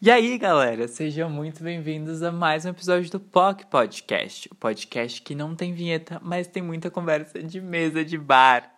E 0.00 0.12
aí, 0.12 0.38
galera, 0.38 0.86
sejam 0.86 1.28
muito 1.28 1.60
bem-vindos 1.60 2.22
a 2.22 2.30
mais 2.30 2.64
um 2.64 2.68
episódio 2.68 3.10
do 3.10 3.18
POC 3.18 3.66
Podcast, 3.66 4.48
o 4.48 4.54
podcast 4.54 5.20
que 5.20 5.34
não 5.34 5.56
tem 5.56 5.74
vinheta, 5.74 6.20
mas 6.22 6.46
tem 6.46 6.62
muita 6.62 6.88
conversa 6.88 7.42
de 7.42 7.60
mesa 7.60 8.04
de 8.04 8.16
bar. 8.16 8.72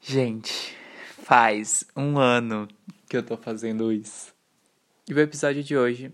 Gente, 0.00 0.74
faz 1.22 1.84
um 1.94 2.16
ano 2.16 2.66
que 3.10 3.14
eu 3.14 3.22
tô 3.22 3.36
fazendo 3.36 3.92
isso. 3.92 4.32
E 5.06 5.12
o 5.12 5.20
episódio 5.20 5.62
de 5.62 5.76
hoje 5.76 6.10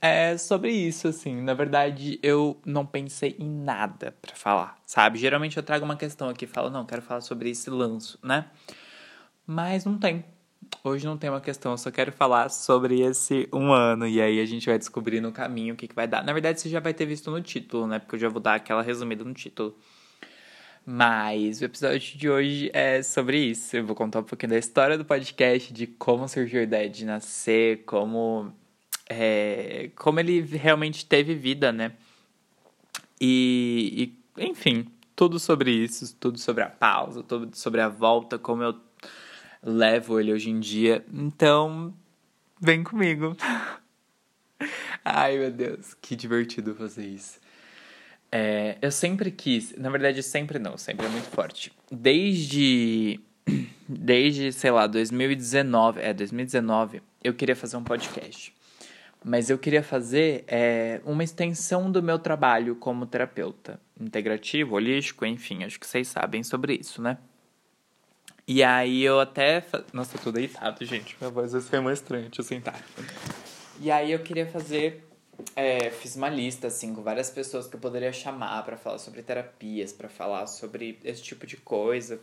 é 0.00 0.38
sobre 0.38 0.72
isso, 0.72 1.06
assim. 1.06 1.42
Na 1.42 1.52
verdade, 1.52 2.18
eu 2.22 2.58
não 2.64 2.86
pensei 2.86 3.36
em 3.38 3.50
nada 3.50 4.16
para 4.22 4.34
falar, 4.34 4.78
sabe? 4.86 5.18
Geralmente 5.18 5.58
eu 5.58 5.62
trago 5.62 5.84
uma 5.84 5.96
questão 5.96 6.30
aqui 6.30 6.46
e 6.46 6.48
falo, 6.48 6.70
não, 6.70 6.86
quero 6.86 7.02
falar 7.02 7.20
sobre 7.20 7.50
esse 7.50 7.68
lanço, 7.68 8.18
né? 8.22 8.46
Mas 9.46 9.84
não 9.84 9.98
tem 9.98 10.24
Hoje 10.82 11.04
não 11.04 11.18
tem 11.18 11.28
uma 11.28 11.42
questão, 11.42 11.72
eu 11.72 11.78
só 11.78 11.90
quero 11.90 12.10
falar 12.10 12.48
sobre 12.48 13.00
esse 13.02 13.46
um 13.52 13.70
ano 13.70 14.06
e 14.06 14.18
aí 14.18 14.40
a 14.40 14.46
gente 14.46 14.66
vai 14.66 14.78
descobrir 14.78 15.20
no 15.20 15.30
caminho 15.30 15.74
o 15.74 15.76
que, 15.76 15.86
que 15.86 15.94
vai 15.94 16.08
dar. 16.08 16.24
Na 16.24 16.32
verdade, 16.32 16.58
você 16.58 16.70
já 16.70 16.80
vai 16.80 16.94
ter 16.94 17.04
visto 17.04 17.30
no 17.30 17.42
título, 17.42 17.86
né? 17.86 17.98
Porque 17.98 18.14
eu 18.14 18.18
já 18.18 18.30
vou 18.30 18.40
dar 18.40 18.54
aquela 18.54 18.80
resumida 18.80 19.22
no 19.22 19.34
título. 19.34 19.76
Mas 20.86 21.60
o 21.60 21.66
episódio 21.66 22.16
de 22.16 22.30
hoje 22.30 22.70
é 22.72 23.02
sobre 23.02 23.38
isso. 23.38 23.76
Eu 23.76 23.84
vou 23.84 23.94
contar 23.94 24.20
um 24.20 24.22
pouquinho 24.22 24.50
da 24.50 24.58
história 24.58 24.96
do 24.96 25.04
podcast, 25.04 25.70
de 25.70 25.86
como 25.86 26.26
surgiu 26.26 26.60
a 26.60 26.62
ideia 26.62 26.88
de 26.88 27.04
nascer, 27.04 27.84
como, 27.84 28.50
é, 29.06 29.90
como 29.96 30.18
ele 30.18 30.40
realmente 30.40 31.04
teve 31.04 31.34
vida, 31.34 31.70
né? 31.70 31.92
E, 33.20 34.14
e, 34.38 34.48
enfim, 34.48 34.86
tudo 35.14 35.38
sobre 35.38 35.70
isso, 35.70 36.16
tudo 36.16 36.38
sobre 36.38 36.64
a 36.64 36.70
pausa, 36.70 37.22
tudo 37.22 37.54
sobre 37.54 37.82
a 37.82 37.88
volta, 37.88 38.38
como 38.38 38.62
eu 38.62 38.74
levo 39.62 40.18
ele 40.18 40.32
hoje 40.32 40.50
em 40.50 40.60
dia. 40.60 41.04
Então, 41.12 41.94
vem 42.60 42.82
comigo. 42.82 43.36
Ai, 45.04 45.38
meu 45.38 45.50
Deus, 45.50 45.94
que 45.94 46.14
divertido 46.14 46.74
fazer 46.74 47.06
isso. 47.06 47.40
É, 48.32 48.78
eu 48.80 48.92
sempre 48.92 49.30
quis, 49.30 49.74
na 49.76 49.90
verdade, 49.90 50.22
sempre 50.22 50.58
não, 50.58 50.76
sempre 50.76 51.06
é 51.06 51.08
muito 51.08 51.28
forte. 51.30 51.72
Desde, 51.90 53.18
desde, 53.88 54.52
sei 54.52 54.70
lá, 54.70 54.86
2019, 54.86 56.00
é, 56.00 56.12
2019, 56.12 57.02
eu 57.24 57.34
queria 57.34 57.56
fazer 57.56 57.76
um 57.76 57.84
podcast. 57.84 58.54
Mas 59.22 59.50
eu 59.50 59.58
queria 59.58 59.82
fazer 59.82 60.44
é, 60.46 61.00
uma 61.04 61.22
extensão 61.22 61.90
do 61.90 62.02
meu 62.02 62.18
trabalho 62.18 62.74
como 62.76 63.04
terapeuta 63.04 63.78
integrativo, 64.00 64.76
holístico, 64.76 65.26
enfim, 65.26 65.62
acho 65.62 65.78
que 65.78 65.86
vocês 65.86 66.08
sabem 66.08 66.42
sobre 66.42 66.74
isso, 66.74 67.02
né? 67.02 67.18
E 68.52 68.64
aí 68.64 69.04
eu 69.04 69.20
até. 69.20 69.64
Nossa, 69.92 70.16
eu 70.16 70.20
tô 70.20 70.32
deitado, 70.32 70.84
gente. 70.84 71.16
Minha 71.20 71.30
voz 71.30 71.52
vai 71.52 71.60
ser 71.60 71.80
mais 71.80 72.00
estranha, 72.00 72.24
deixa 72.24 72.40
eu 72.40 72.44
sentar. 72.44 72.84
E 73.78 73.92
aí 73.92 74.10
eu 74.10 74.18
queria 74.24 74.44
fazer. 74.44 75.06
É, 75.54 75.88
fiz 75.90 76.16
uma 76.16 76.28
lista, 76.28 76.66
assim, 76.66 76.92
com 76.92 77.00
várias 77.00 77.30
pessoas 77.30 77.68
que 77.68 77.76
eu 77.76 77.80
poderia 77.80 78.12
chamar 78.12 78.64
para 78.64 78.76
falar 78.76 78.98
sobre 78.98 79.22
terapias, 79.22 79.92
para 79.92 80.08
falar 80.08 80.48
sobre 80.48 80.98
esse 81.04 81.22
tipo 81.22 81.46
de 81.46 81.58
coisa. 81.58 82.20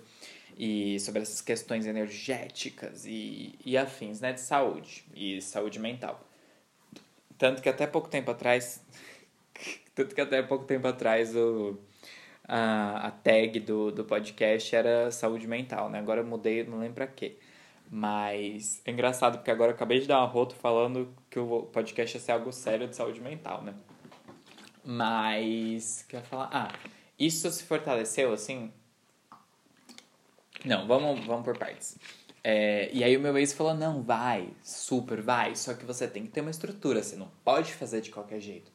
E 0.58 1.00
sobre 1.00 1.22
essas 1.22 1.40
questões 1.40 1.86
energéticas 1.86 3.06
e, 3.06 3.58
e 3.66 3.78
afins, 3.78 4.20
né? 4.20 4.34
De 4.34 4.42
saúde 4.42 5.06
e 5.16 5.42
saúde 5.42 5.80
mental. 5.80 6.22
Tanto 7.38 7.62
que 7.62 7.70
até 7.70 7.88
pouco 7.88 8.10
tempo 8.10 8.32
atrás. 8.32 8.84
tanto 9.96 10.14
que 10.14 10.20
até 10.20 10.44
pouco 10.44 10.66
tempo 10.66 10.90
atrás 10.90 11.34
o 11.34 11.78
a, 12.48 13.08
a 13.08 13.12
tag 13.12 13.60
do, 13.60 13.92
do 13.92 14.06
podcast 14.06 14.76
era 14.76 15.12
saúde 15.12 15.48
mental, 15.48 15.90
né? 15.90 16.00
Agora 16.00 16.22
eu 16.22 16.26
mudei, 16.26 16.64
não 16.64 16.80
lembro 16.80 16.96
pra 16.96 17.08
quê. 17.08 17.38
Mas 17.90 18.82
é 18.86 18.92
engraçado 18.92 19.38
porque 19.38 19.52
agora 19.52 19.72
eu 19.72 19.76
acabei 19.76 20.00
de 20.00 20.08
dar 20.08 20.20
uma 20.20 20.28
rota 20.28 20.56
falando 20.56 21.14
que 21.30 21.40
o 21.40 21.64
podcast 21.64 22.18
ia 22.18 22.22
ser 22.22 22.32
algo 22.34 22.52
sério 22.52 22.88
de 22.88 22.96
saúde 22.96 23.22
mental, 23.22 23.62
né? 23.62 23.74
Mas. 24.84 26.06
Quer 26.08 26.24
falar? 26.24 26.50
Ah, 26.52 26.74
isso 27.20 27.50
se 27.52 27.64
fortaleceu 27.64 28.34
assim? 28.34 28.72
Não, 30.66 30.88
vamos, 30.88 31.26
vamos 31.26 31.46
por 31.46 31.58
partes. 31.58 31.98
É, 32.44 32.90
e 32.94 33.04
aí 33.04 33.16
o 33.18 33.20
meu 33.20 33.38
ex 33.38 33.54
falou: 33.54 33.74
não, 33.74 34.02
vai, 34.04 34.50
super, 34.64 35.22
vai. 35.22 35.56
Só 35.56 35.74
que 35.74 35.86
você 35.86 36.08
tem 36.08 36.24
que 36.26 36.32
ter 36.32 36.42
uma 36.42 36.52
estrutura, 36.52 37.04
você 37.04 37.16
não 37.16 37.30
pode 37.44 37.74
fazer 37.74 38.02
de 38.02 38.10
qualquer 38.10 38.40
jeito. 38.40 38.72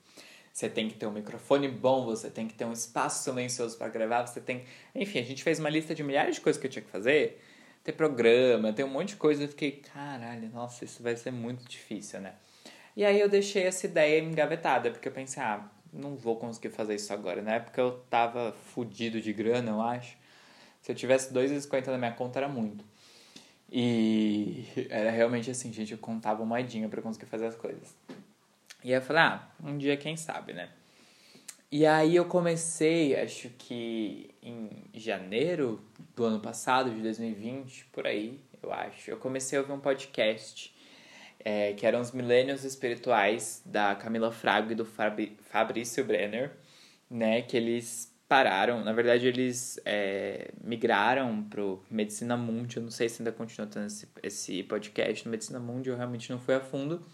Você 0.53 0.69
tem 0.69 0.89
que 0.89 0.95
ter 0.95 1.07
um 1.07 1.13
microfone 1.13 1.67
bom, 1.67 2.05
você 2.05 2.29
tem 2.29 2.47
que 2.47 2.55
ter 2.55 2.67
um 2.67 2.73
espaço 2.73 3.25
silencioso 3.25 3.77
para 3.79 3.89
gravar, 3.89 4.27
você 4.27 4.41
tem. 4.41 4.65
Enfim, 4.95 5.21
a 5.21 5.23
gente 5.23 5.43
fez 5.43 5.59
uma 5.59 5.71
lista 5.71 5.95
de 5.95 6.03
milhares 6.03 6.35
de 6.35 6.41
coisas 6.43 6.61
que 6.61 6.67
eu 6.67 6.71
tinha 6.71 6.83
que 6.83 6.91
fazer. 6.91 7.41
Ter 7.83 7.93
programa, 7.93 8.73
ter 8.73 8.85
um 8.85 8.89
monte 8.89 9.11
de 9.11 9.17
coisa. 9.17 9.45
Eu 9.45 9.49
fiquei, 9.49 9.73
caralho, 9.73 10.49
nossa, 10.51 10.85
isso 10.85 11.03
vai 11.03 11.17
ser 11.17 11.31
muito 11.31 11.65
difícil, 11.65 12.21
né? 12.21 12.35
E 12.95 13.05
aí 13.05 13.19
eu 13.19 13.29
deixei 13.29 13.63
essa 13.63 13.87
ideia 13.87 14.21
engavetada, 14.21 14.91
porque 14.91 15.09
eu 15.09 15.13
pensei, 15.13 15.43
ah, 15.43 15.67
não 15.93 16.17
vou 16.17 16.37
conseguir 16.37 16.71
fazer 16.71 16.95
isso 16.95 17.13
agora. 17.13 17.41
Na 17.41 17.55
época 17.55 17.81
eu 17.81 17.93
tava 18.11 18.53
fudido 18.53 19.21
de 19.21 19.33
grana, 19.33 19.71
eu 19.71 19.81
acho. 19.81 20.17
Se 20.83 20.93
eu 20.93 20.97
tivesse 20.97 21.33
2,50 21.33 21.87
na 21.87 21.99
minha 21.99 22.13
conta, 22.13 22.39
era 22.39 22.49
muito. 22.49 22.85
E 23.71 24.67
era 24.91 25.11
realmente 25.11 25.51
assim, 25.51 25.73
gente, 25.73 25.93
eu 25.93 25.99
contava 25.99 26.45
moedinha 26.45 26.89
para 26.89 27.01
conseguir 27.01 27.27
fazer 27.27 27.47
as 27.47 27.57
coisas. 27.57 27.97
E 28.85 28.93
eu 28.93 29.01
falei, 29.01 29.23
ah, 29.23 29.49
um 29.63 29.79
dia 29.79 29.97
quem 29.97 30.17
sabe, 30.17 30.53
né? 30.53 30.69
E 31.71 31.87
aí 31.87 32.17
eu 32.17 32.27
comecei, 32.27 33.19
acho 33.19 33.49
que 33.57 34.31
em 34.43 34.85
janeiro 34.93 35.83
do 36.15 36.25
ano 36.25 36.41
passado, 36.41 36.91
de 36.91 37.01
2020, 37.01 37.87
por 37.87 38.07
aí, 38.07 38.41
eu 38.63 38.73
acho, 38.73 39.11
eu 39.11 39.17
comecei 39.17 39.59
a 39.59 39.63
ouvir 39.63 39.73
um 39.73 39.81
podcast 39.81 40.75
é, 41.45 41.73
que 41.73 41.87
eram 41.87 42.01
os 42.01 42.13
Milênios 42.13 42.65
Espirituais 42.65 43.63
da 43.65 43.95
Camila 43.95 44.31
Frago 44.31 44.73
e 44.73 44.75
do 44.75 44.85
Fabri 44.85 45.37
Fabrício 45.51 46.05
Brenner, 46.05 46.53
né? 47.11 47.43
Que 47.43 47.57
eles 47.57 48.13
pararam, 48.29 48.83
na 48.83 48.93
verdade 48.93 49.27
eles 49.27 49.79
é, 49.85 50.51
migraram 50.63 51.43
pro 51.45 51.83
Medicina 51.91 52.35
Mundi, 52.37 52.79
eu 52.79 52.83
não 52.83 52.91
sei 52.91 53.09
se 53.09 53.21
ainda 53.21 53.31
continua 53.31 53.67
tendo 53.67 53.87
esse, 53.87 54.09
esse 54.23 54.63
podcast 54.63 55.27
no 55.27 55.31
Medicina 55.31 55.59
Mundi, 55.59 55.91
eu 55.91 55.97
realmente 55.97 56.31
não 56.31 56.39
fui 56.39 56.55
a 56.55 56.61
fundo, 56.61 57.05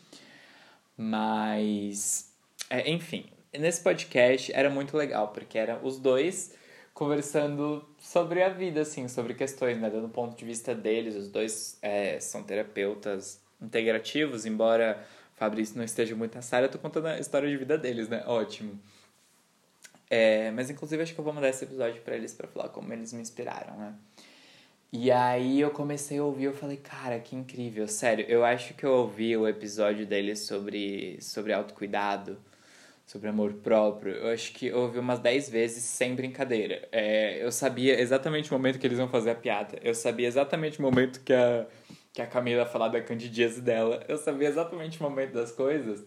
mas, 0.99 2.35
é, 2.69 2.91
enfim, 2.91 3.27
nesse 3.57 3.81
podcast 3.81 4.53
era 4.53 4.69
muito 4.69 4.97
legal, 4.97 5.29
porque 5.29 5.57
eram 5.57 5.85
os 5.85 5.99
dois 5.99 6.53
conversando 6.93 7.89
sobre 8.01 8.43
a 8.43 8.49
vida, 8.49 8.81
assim, 8.81 9.07
sobre 9.07 9.33
questões, 9.35 9.79
né? 9.79 9.89
Dando 9.89 10.09
ponto 10.09 10.37
de 10.37 10.45
vista 10.45 10.75
deles. 10.75 11.15
Os 11.15 11.29
dois 11.29 11.79
é, 11.81 12.19
são 12.19 12.43
terapeutas 12.43 13.41
integrativos, 13.63 14.45
embora 14.45 15.07
Fabrício 15.37 15.77
não 15.77 15.85
esteja 15.85 16.17
muito 16.17 16.35
nessa 16.35 16.57
área, 16.57 16.67
eu 16.67 16.71
tô 16.71 16.79
contando 16.81 17.07
a 17.07 17.21
história 17.21 17.49
de 17.49 17.57
vida 17.57 17.79
deles, 17.79 18.09
né? 18.09 18.25
Ótimo. 18.27 18.81
É, 20.11 20.51
mas, 20.51 20.69
inclusive, 20.71 21.01
acho 21.01 21.15
que 21.15 21.21
eu 21.21 21.25
vou 21.25 21.33
mandar 21.33 21.49
esse 21.49 21.65
episódio 21.65 22.03
para 22.03 22.17
eles 22.17 22.35
para 22.35 22.49
falar 22.49 22.71
como 22.71 22.93
eles 22.93 23.13
me 23.13 23.21
inspiraram, 23.21 23.77
né? 23.77 23.95
E 24.91 25.11
aí 25.11 25.61
eu 25.61 25.71
comecei 25.71 26.19
a 26.19 26.25
ouvir, 26.25 26.45
eu 26.45 26.53
falei, 26.55 26.79
cara, 26.79 27.19
que 27.21 27.37
incrível, 27.37 27.87
sério. 27.87 28.25
Eu 28.27 28.43
acho 28.45 28.73
que 28.73 28.85
eu 28.87 28.91
ouvi 28.93 29.37
o 29.37 29.47
episódio 29.47 30.07
dele 30.07 30.35
sobre, 30.35 31.21
sobre 31.21 31.53
autocuidado, 31.53 32.39
sobre 33.05 33.29
amor 33.29 33.53
próprio. 33.55 34.15
Eu 34.15 34.29
acho 34.33 34.53
que 34.55 34.67
eu 34.69 34.79
ouvi 34.79 34.99
umas 34.99 35.19
10 35.19 35.51
vezes 35.51 35.85
sem 35.85 36.15
brincadeira. 36.15 36.89
É, 36.91 37.45
eu 37.45 37.53
sabia 37.53 38.01
exatamente 38.01 38.51
o 38.51 38.55
momento 38.55 38.79
que 38.79 38.87
eles 38.87 38.99
iam 38.99 39.09
fazer 39.09 39.31
a 39.31 39.35
piada. 39.35 39.79
Eu 39.83 39.95
sabia 39.95 40.27
exatamente 40.27 40.79
o 40.79 40.83
momento 40.83 41.21
que 41.21 41.35
a, 41.35 41.67
que 42.13 42.23
a 42.23 42.27
Camila 42.27 42.65
falar 42.65 42.89
da 42.89 43.03
candidíase 43.03 43.61
dela. 43.61 44.03
Eu 44.09 44.17
sabia 44.17 44.49
exatamente 44.49 45.01
o 45.01 45.03
momento 45.03 45.33
das 45.35 45.53
coisas. 45.53 46.03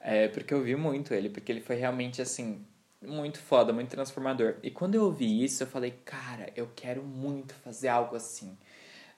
É, 0.00 0.28
porque 0.28 0.52
eu 0.54 0.62
vi 0.62 0.76
muito 0.76 1.14
ele, 1.14 1.30
porque 1.30 1.52
ele 1.52 1.60
foi 1.60 1.76
realmente 1.76 2.20
assim 2.22 2.64
muito 3.02 3.38
foda, 3.38 3.72
muito 3.72 3.90
transformador. 3.90 4.56
E 4.62 4.70
quando 4.70 4.94
eu 4.94 5.04
ouvi 5.04 5.42
isso, 5.42 5.62
eu 5.62 5.66
falei, 5.66 5.92
cara, 6.04 6.52
eu 6.54 6.70
quero 6.74 7.02
muito 7.02 7.54
fazer 7.54 7.88
algo 7.88 8.16
assim. 8.16 8.56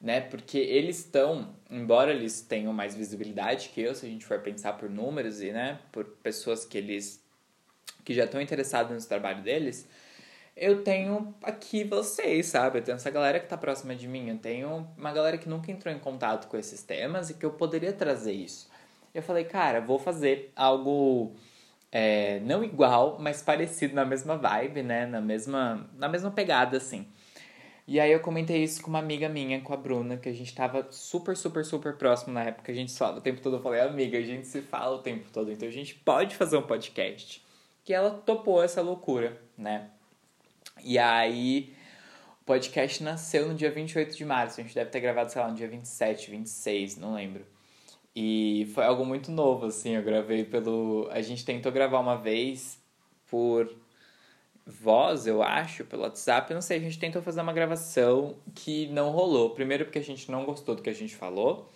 Né? 0.01 0.21
Porque 0.21 0.59
eles 0.59 0.99
estão, 0.99 1.55
embora 1.71 2.13
eles 2.13 2.41
tenham 2.41 2.73
mais 2.73 2.95
visibilidade 2.95 3.69
que 3.69 3.81
eu, 3.81 3.95
se 3.95 4.05
a 4.07 4.09
gente 4.09 4.25
for 4.25 4.41
pensar 4.41 4.73
por 4.75 4.91
números 4.91 5.41
e, 5.41 5.53
né, 5.53 5.79
por 5.93 6.05
pessoas 6.05 6.65
que 6.65 6.77
eles 6.77 7.23
que 8.05 8.13
já 8.13 8.25
estão 8.25 8.41
interessados 8.41 8.91
no 9.01 9.09
trabalho 9.09 9.45
deles, 9.45 9.87
eu 10.57 10.83
tenho 10.83 11.35
aqui 11.43 11.85
vocês, 11.85 12.47
sabe? 12.47 12.79
Eu 12.79 12.83
tenho 12.83 12.97
essa 12.97 13.11
galera 13.11 13.39
que 13.39 13.47
está 13.47 13.57
próxima 13.57 13.95
de 13.95 14.09
mim, 14.09 14.29
eu 14.29 14.39
tenho 14.39 14.89
uma 14.97 15.13
galera 15.13 15.39
que 15.39 15.49
nunca 15.49 15.71
entrou 15.71 15.95
em 15.95 15.99
contato 15.99 16.49
com 16.49 16.57
esses 16.57 16.83
temas 16.83 17.31
e 17.31 17.35
que 17.35 17.47
eu 17.47 17.53
poderia 17.53 17.93
trazer 17.93 18.33
isso. 18.33 18.69
Eu 19.15 19.23
falei, 19.23 19.45
cara, 19.45 19.81
vou 19.81 19.99
fazer 19.99 20.53
algo 20.57 21.35
é, 21.93 22.41
não 22.41 22.65
igual, 22.65 23.19
mas 23.21 23.43
parecido 23.43 23.95
na 23.95 24.05
mesma 24.05 24.39
vibe, 24.39 24.83
né? 24.83 25.05
Na 25.05 25.21
mesma, 25.21 25.87
na 25.95 26.09
mesma 26.09 26.31
pegada, 26.31 26.79
assim. 26.79 27.07
E 27.87 28.01
aí 28.01 28.11
eu 28.11 28.21
comentei 28.21 28.63
isso 28.63 28.81
com 28.81 28.89
uma 28.89 29.01
amiga 29.01 29.29
minha, 29.29 29.61
com 29.61 29.75
a 29.75 29.77
Bruna, 29.77 30.17
que 30.17 30.29
a 30.29 30.33
gente 30.33 30.55
tava 30.55 30.87
super, 30.91 31.37
super, 31.37 31.65
super 31.65 31.97
próximo 31.97 32.33
na 32.33 32.45
época. 32.45 32.73
A 32.73 32.75
gente 32.75 32.97
falava 32.97 33.19
o 33.19 33.21
tempo 33.21 33.43
todo. 33.43 33.57
Eu 33.57 33.63
falei, 33.63 33.81
amiga, 33.83 34.17
a 34.17 34.23
gente 34.23 34.47
se 34.47 34.63
fala 34.63 34.97
o 34.97 35.01
tempo 35.01 35.29
todo, 35.31 35.53
então 35.53 35.69
a 35.69 35.73
gente 35.73 35.95
pode 35.97 36.35
fazer 36.35 36.57
um 36.57 36.63
podcast. 36.63 37.45
Que 37.85 37.93
ela 37.93 38.11
topou 38.11 38.63
essa 38.63 38.81
loucura, 38.81 39.39
né? 39.59 39.91
E 40.83 40.99
aí 40.99 41.75
o 42.41 42.45
podcast 42.45 43.03
nasceu 43.03 43.49
no 43.49 43.55
dia 43.55 43.71
28 43.71 44.17
de 44.17 44.25
março. 44.25 44.61
A 44.61 44.65
gente 44.65 44.75
deve 44.75 44.91
ter 44.91 45.01
gravado, 45.01 45.31
sei 45.31 45.43
lá, 45.43 45.49
no 45.49 45.55
dia 45.55 45.69
27, 45.69 46.31
26, 46.31 46.97
não 46.97 47.15
lembro. 47.15 47.45
E 48.15 48.71
foi 48.75 48.85
algo 48.85 49.05
muito 49.07 49.31
novo, 49.31 49.67
assim. 49.67 49.97
Eu 49.97 50.03
gravei 50.03 50.45
pelo. 50.45 51.09
A 51.11 51.23
gente 51.23 51.45
tentou 51.45 51.73
gravar 51.73 52.01
uma 52.01 52.17
vez 52.17 52.79
por 53.27 53.75
voz, 54.67 55.27
eu 55.27 55.43
acho, 55.43 55.85
pelo 55.85 56.03
WhatsApp. 56.03 56.53
Não 56.53 56.61
sei, 56.61 56.79
a 56.79 56.81
gente 56.81 56.99
tentou 56.99 57.23
fazer 57.23 57.41
uma 57.41 57.53
gravação 57.53 58.37
que 58.55 58.87
não 58.89 59.11
rolou. 59.11 59.51
Primeiro, 59.51 59.85
porque 59.85 59.99
a 59.99 60.05
gente 60.05 60.31
não 60.31 60.45
gostou 60.45 60.75
do 60.75 60.83
que 60.83 60.91
a 60.91 60.95
gente 60.95 61.17
falou. 61.17 61.71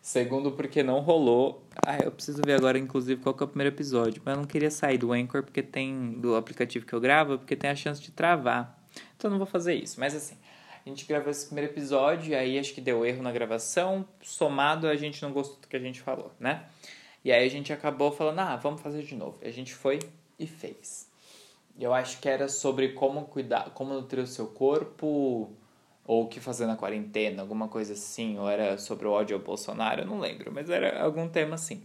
Segundo, 0.00 0.52
porque 0.52 0.82
não 0.82 1.00
rolou. 1.00 1.62
Ah, 1.84 1.98
eu 2.02 2.10
preciso 2.10 2.40
ver 2.44 2.54
agora, 2.54 2.78
inclusive, 2.78 3.20
qual 3.20 3.34
que 3.34 3.42
é 3.42 3.46
o 3.46 3.48
primeiro 3.48 3.74
episódio. 3.74 4.22
Mas 4.24 4.34
eu 4.34 4.40
não 4.40 4.46
queria 4.46 4.70
sair 4.70 4.96
do 4.96 5.12
Anchor 5.12 5.42
porque 5.42 5.62
tem. 5.62 6.12
do 6.12 6.36
aplicativo 6.36 6.86
que 6.86 6.92
eu 6.92 7.00
gravo, 7.00 7.38
porque 7.38 7.54
tem 7.54 7.68
a 7.68 7.74
chance 7.74 8.00
de 8.00 8.10
travar. 8.10 8.78
Então 9.16 9.28
eu 9.28 9.32
não 9.32 9.38
vou 9.38 9.46
fazer 9.46 9.74
isso. 9.74 10.00
Mas 10.00 10.14
assim, 10.14 10.36
a 10.84 10.88
gente 10.88 11.04
gravou 11.04 11.30
esse 11.30 11.46
primeiro 11.46 11.72
episódio, 11.72 12.32
e 12.32 12.34
aí 12.34 12.58
acho 12.58 12.72
que 12.72 12.80
deu 12.80 13.04
erro 13.04 13.22
na 13.22 13.30
gravação. 13.32 14.06
Somado, 14.22 14.88
a 14.88 14.96
gente 14.96 15.22
não 15.22 15.32
gostou 15.32 15.60
do 15.60 15.68
que 15.68 15.76
a 15.76 15.80
gente 15.80 16.00
falou, 16.00 16.32
né? 16.38 16.64
E 17.24 17.30
aí 17.30 17.46
a 17.46 17.50
gente 17.50 17.72
acabou 17.72 18.10
falando, 18.10 18.38
ah, 18.38 18.56
vamos 18.56 18.80
fazer 18.80 19.02
de 19.02 19.14
novo. 19.14 19.38
E 19.42 19.48
a 19.48 19.52
gente 19.52 19.74
foi 19.74 19.98
e 20.38 20.46
fez. 20.46 21.08
Eu 21.78 21.92
acho 21.92 22.18
que 22.20 22.28
era 22.28 22.48
sobre 22.48 22.90
como 22.90 23.26
cuidar, 23.26 23.70
como 23.70 23.92
nutrir 23.92 24.24
o 24.24 24.26
seu 24.26 24.46
corpo 24.48 25.50
ou 26.06 26.24
o 26.24 26.28
que 26.28 26.40
fazer 26.40 26.66
na 26.66 26.76
quarentena, 26.76 27.42
alguma 27.42 27.68
coisa 27.68 27.92
assim, 27.92 28.38
ou 28.38 28.48
era 28.48 28.76
sobre 28.78 29.06
o 29.06 29.12
ódio 29.12 29.36
ao 29.36 29.42
Bolsonaro, 29.42 30.00
eu 30.02 30.06
não 30.06 30.18
lembro, 30.18 30.50
mas 30.52 30.68
era 30.68 31.02
algum 31.02 31.28
tema 31.28 31.54
assim. 31.54 31.82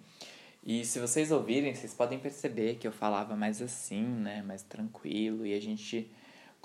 E 0.64 0.84
se 0.84 1.00
vocês 1.00 1.32
ouvirem, 1.32 1.76
vocês 1.76 1.94
podem 1.94 2.18
perceber 2.18 2.76
que 2.76 2.88
eu 2.88 2.92
falava 2.92 3.36
mais 3.36 3.62
assim, 3.62 4.02
né, 4.02 4.42
mais 4.42 4.64
tranquilo, 4.64 5.46
e 5.46 5.54
a 5.54 5.62
gente 5.62 6.10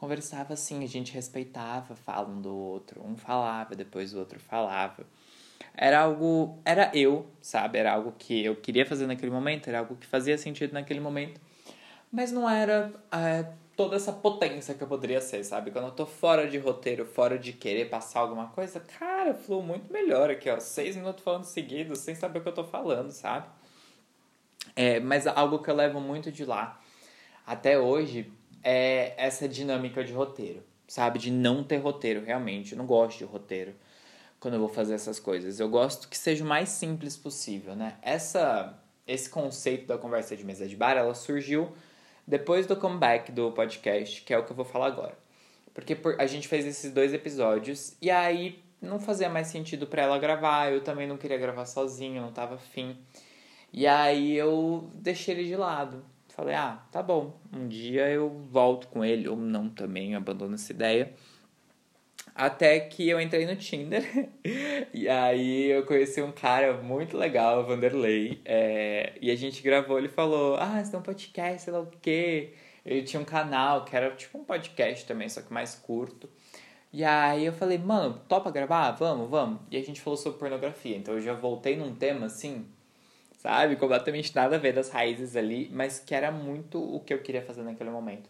conversava 0.01 0.55
assim, 0.55 0.83
a 0.83 0.89
gente 0.89 1.13
respeitava 1.13 1.95
fala 1.95 2.27
um 2.27 2.41
do 2.41 2.57
outro, 2.57 3.03
um 3.07 3.19
falava, 3.19 3.75
depois 3.75 4.15
o 4.15 4.19
outro 4.19 4.41
falava. 4.41 5.05
Era 5.75 6.01
algo, 6.01 6.59
era 6.65 6.91
eu, 6.95 7.27
sabe? 7.43 7.79
Era 7.79 7.93
algo 7.93 8.15
que 8.19 8.43
eu 8.43 8.57
queria 8.57 8.87
fazer 8.87 9.07
naquele 9.07 9.31
momento, 9.31 9.69
era 9.69 9.81
algo 9.81 9.97
que 9.97 10.07
fazia 10.07 10.39
sentido 10.39 10.73
naquele 10.73 11.01
momento, 11.01 11.39
mas 12.11 12.33
não 12.33 12.49
era 12.49 12.91
é, 13.13 13.53
toda 13.77 13.95
essa 13.95 14.11
potência 14.11 14.75
que 14.75 14.83
eu 14.83 14.89
poderia 14.89 15.21
ser, 15.21 15.45
sabe? 15.45 15.71
Quando 15.71 15.89
eu 15.89 15.93
tô 15.93 16.07
fora 16.07 16.49
de 16.49 16.57
roteiro, 16.57 17.05
fora 17.05 17.39
de 17.39 17.53
querer 17.53 17.91
passar 17.91 18.21
alguma 18.21 18.47
coisa, 18.49 18.81
cara, 18.81 19.35
flui 19.35 19.63
muito 19.63 19.93
melhor 19.93 20.31
aqui, 20.31 20.49
ó. 20.49 20.59
Seis 20.59 20.97
minutos 20.97 21.23
falando 21.23 21.45
seguidos, 21.45 21.99
sem 21.99 22.15
saber 22.15 22.39
o 22.39 22.43
que 22.43 22.49
eu 22.49 22.55
tô 22.55 22.65
falando, 22.65 23.11
sabe? 23.11 23.47
É, 24.75 24.99
mas 24.99 25.27
algo 25.27 25.59
que 25.59 25.71
eu 25.71 25.75
levo 25.75 26.01
muito 26.01 26.33
de 26.33 26.47
lá 26.47 26.81
até 27.47 27.79
hoje 27.79 28.33
é 28.63 29.15
essa 29.17 29.49
dinâmica 29.49 30.05
de 30.05 30.13
roteiro, 30.13 30.63
sabe? 30.87 31.19
De 31.19 31.31
não 31.31 31.65
ter 31.65 31.79
roteiro, 31.79 32.25
realmente. 32.25 32.73
Eu 32.73 32.79
não 32.79 32.87
gosto 32.87 33.19
de 33.19 33.25
roteiro 33.25 33.75
quando 34.39 34.55
eu 34.55 34.61
vou 34.61 34.69
fazer 34.69 34.95
essas 34.95 35.21
coisas. 35.21 35.61
Eu 35.61 35.69
gosto 35.69 36.09
que 36.09 36.17
seja 36.17 36.45
o 36.45 36.47
mais 36.47 36.69
simples 36.69 37.17
possível, 37.17 37.77
né? 37.77 37.97
Essa, 38.03 38.79
esse 39.07 39.29
conceito 39.29 39.87
da 39.87 39.99
conversa 39.99 40.37
de 40.37 40.45
mesa 40.45 40.67
de 40.67 40.77
bar, 40.77 40.97
ela 40.97 41.15
surgiu 41.15 41.73
depois 42.27 42.67
do 42.67 42.77
comeback 42.77 43.33
do 43.33 43.53
podcast, 43.53 44.23
que 44.23 44.33
é 44.33 44.39
o 44.39 44.45
que 44.45 44.53
eu 44.53 44.57
vou 44.57 44.65
falar 44.65 44.87
agora. 44.87 45.19
Porque 45.75 45.97
a 46.19 46.27
gente 46.27 46.49
fez 46.49 46.67
esses 46.67 46.93
dois 46.93 47.13
episódios 47.15 47.97
e 48.01 48.11
aí 48.11 48.63
não 48.81 48.99
fazia 48.99 49.29
mais 49.29 49.49
sentido 49.49 49.87
para 49.87 50.03
ela 50.03 50.19
gravar, 50.19 50.73
eu 50.73 50.83
também 50.83 51.07
não 51.07 51.17
queria 51.17 51.37
gravar 51.37 51.67
sozinho, 51.67 52.23
não 52.23 52.33
tava 52.33 52.55
afim. 52.55 52.97
E 53.73 53.87
aí 53.87 54.37
eu 54.37 54.91
deixei 54.95 55.35
ele 55.35 55.45
de 55.45 55.57
lado. 55.57 56.05
Falei, 56.35 56.55
ah, 56.55 56.83
tá 56.91 57.03
bom, 57.03 57.39
um 57.53 57.69
dia 57.69 58.09
eu 58.09 58.31
volto 58.51 58.89
com 58.89 59.05
ele, 59.05 59.29
ou 59.29 59.37
não 59.37 59.69
também, 59.69 60.15
abandono 60.15 60.55
essa 60.55 60.73
ideia. 60.73 61.13
Até 62.35 62.81
que 62.81 63.09
eu 63.09 63.21
entrei 63.21 63.47
no 63.47 63.57
Tinder 63.57 64.03
e 64.95 65.09
aí 65.09 65.71
eu 65.71 65.85
conheci 65.85 66.23
um 66.23 66.33
cara 66.33 66.75
muito 66.75 67.17
legal, 67.17 67.61
o 67.61 67.67
Vanderlei, 67.67 68.41
é, 68.45 69.13
e 69.21 69.31
a 69.31 69.37
gente 69.37 69.63
gravou, 69.63 69.99
ele 69.99 70.09
falou, 70.09 70.57
ah, 70.57 70.83
você 70.83 70.91
tem 70.91 71.01
um 71.01 71.03
podcast, 71.03 71.63
sei 71.63 71.73
lá 71.73 71.81
o 71.81 71.89
quê. 72.01 72.55
Ele 72.85 73.03
tinha 73.03 73.21
um 73.21 73.25
canal 73.25 73.85
que 73.85 73.95
era 73.95 74.11
tipo 74.15 74.39
um 74.39 74.45
podcast 74.45 75.05
também, 75.07 75.29
só 75.29 75.43
que 75.43 75.53
mais 75.53 75.75
curto. 75.75 76.29
E 76.93 77.05
aí 77.05 77.45
eu 77.45 77.53
falei, 77.53 77.79
mano, 77.79 78.21
topa 78.29 78.51
gravar? 78.51 78.93
Vamos, 78.93 79.29
vamos. 79.31 79.61
E 79.71 79.77
a 79.77 79.83
gente 79.83 80.01
falou 80.01 80.17
sobre 80.17 80.39
pornografia, 80.39 80.97
então 80.97 81.15
eu 81.15 81.21
já 81.21 81.35
voltei 81.35 81.77
num 81.77 81.95
tema 81.95 82.27
assim, 82.27 82.67
sabe? 83.41 83.77
Completamente 83.77 84.37
nada 84.37 84.57
a 84.57 84.59
ver 84.59 84.75
das 84.75 84.91
raízes 84.91 85.35
ali, 85.35 85.71
mas 85.73 85.99
que 85.99 86.15
era 86.15 86.31
muito 86.31 86.79
o 86.79 87.01
que 87.01 87.13
eu 87.13 87.23
queria 87.23 87.41
fazer 87.41 87.63
naquele 87.63 87.89
momento. 87.89 88.29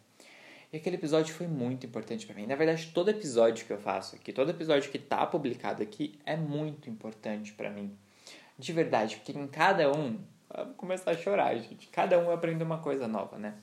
E 0.73 0.77
aquele 0.77 0.95
episódio 0.95 1.35
foi 1.35 1.49
muito 1.49 1.85
importante 1.85 2.25
para 2.25 2.37
mim. 2.37 2.47
Na 2.47 2.55
verdade, 2.55 2.93
todo 2.95 3.11
episódio 3.11 3.67
que 3.67 3.73
eu 3.73 3.79
faço 3.79 4.15
aqui, 4.15 4.33
todo 4.33 4.51
episódio 4.51 4.89
que 4.89 5.01
tá 5.01 5.27
publicado 5.27 5.83
aqui 5.83 6.17
é 6.25 6.37
muito 6.37 6.89
importante 6.89 7.53
para 7.53 7.69
mim. 7.71 7.93
De 8.57 8.73
verdade, 8.73 9.17
porque 9.17 9.33
em 9.33 9.49
cada 9.49 9.91
um, 9.91 10.21
vou 10.49 10.75
começar 10.77 11.11
a 11.11 11.17
chorar, 11.17 11.57
gente. 11.57 11.89
Cada 11.89 12.17
um 12.17 12.31
aprende 12.31 12.63
uma 12.63 12.79
coisa 12.79 13.09
nova, 13.09 13.37
né? 13.37 13.55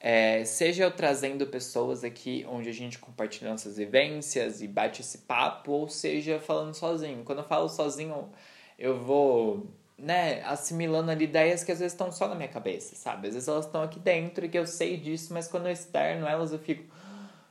É, 0.00 0.46
seja 0.46 0.84
eu 0.84 0.90
trazendo 0.90 1.46
pessoas 1.46 2.02
aqui 2.02 2.46
onde 2.48 2.70
a 2.70 2.72
gente 2.72 2.98
compartilha 2.98 3.50
nossas 3.50 3.76
vivências 3.76 4.62
e 4.62 4.66
bate 4.66 5.02
esse 5.02 5.18
papo, 5.18 5.72
ou 5.72 5.90
seja 5.90 6.40
falando 6.40 6.72
sozinho. 6.72 7.22
Quando 7.22 7.40
eu 7.40 7.44
falo 7.44 7.68
sozinho, 7.68 8.30
eu 8.78 8.98
vou 8.98 9.78
né, 10.00 10.42
assimilando 10.44 11.10
ali 11.10 11.24
ideias 11.24 11.62
que 11.62 11.70
às 11.70 11.78
vezes 11.78 11.92
estão 11.92 12.10
só 12.10 12.26
na 12.28 12.34
minha 12.34 12.48
cabeça, 12.48 12.96
sabe? 12.96 13.28
Às 13.28 13.34
vezes 13.34 13.48
elas 13.48 13.66
estão 13.66 13.82
aqui 13.82 13.98
dentro 13.98 14.44
e 14.44 14.48
que 14.48 14.58
eu 14.58 14.66
sei 14.66 14.96
disso, 14.96 15.32
mas 15.32 15.46
quando 15.46 15.66
eu 15.66 15.72
externo 15.72 16.26
elas 16.26 16.52
eu 16.52 16.58
fico 16.58 16.84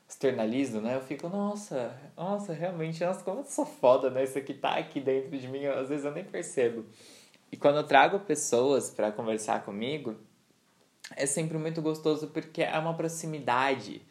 externalizo, 0.07 0.81
né? 0.81 0.96
Eu 0.96 1.01
fico, 1.01 1.30
nossa, 1.30 1.96
nossa, 2.18 2.51
realmente, 2.51 3.04
nossa, 3.04 3.24
como 3.24 3.42
eu 3.42 3.46
sou 3.46 3.66
foda, 3.66 4.10
né? 4.10 4.24
Isso 4.24 4.38
aqui 4.38 4.54
tá 4.54 4.75
aqui 4.75 5.00
dentro 5.00 5.38
de 5.38 5.48
mim, 5.48 5.66
às 5.66 5.90
vezes 5.90 6.04
eu 6.04 6.12
nem 6.12 6.24
percebo. 6.24 6.86
E 7.51 7.57
quando 7.57 7.78
eu 7.78 7.84
trago 7.84 8.19
pessoas 8.19 8.90
para 8.90 9.12
conversar 9.12 9.63
comigo, 9.63 10.16
é 11.16 11.25
sempre 11.25 11.57
muito 11.57 11.81
gostoso 11.81 12.28
porque 12.28 12.63
é 12.63 12.78
uma 12.78 12.95
proximidade 12.95 14.02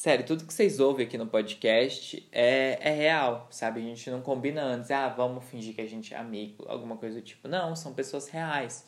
Sério, 0.00 0.24
tudo 0.24 0.46
que 0.46 0.54
vocês 0.54 0.80
ouvem 0.80 1.06
aqui 1.06 1.18
no 1.18 1.26
podcast 1.26 2.26
é, 2.32 2.78
é 2.80 2.90
real, 2.90 3.46
sabe? 3.50 3.80
A 3.80 3.82
gente 3.82 4.10
não 4.10 4.22
combina 4.22 4.62
antes, 4.62 4.90
ah, 4.90 5.10
vamos 5.10 5.44
fingir 5.44 5.74
que 5.74 5.82
a 5.82 5.86
gente 5.86 6.14
é 6.14 6.16
amigo, 6.16 6.64
alguma 6.68 6.96
coisa 6.96 7.16
do 7.16 7.22
tipo. 7.22 7.46
Não, 7.46 7.76
são 7.76 7.92
pessoas 7.92 8.26
reais. 8.26 8.86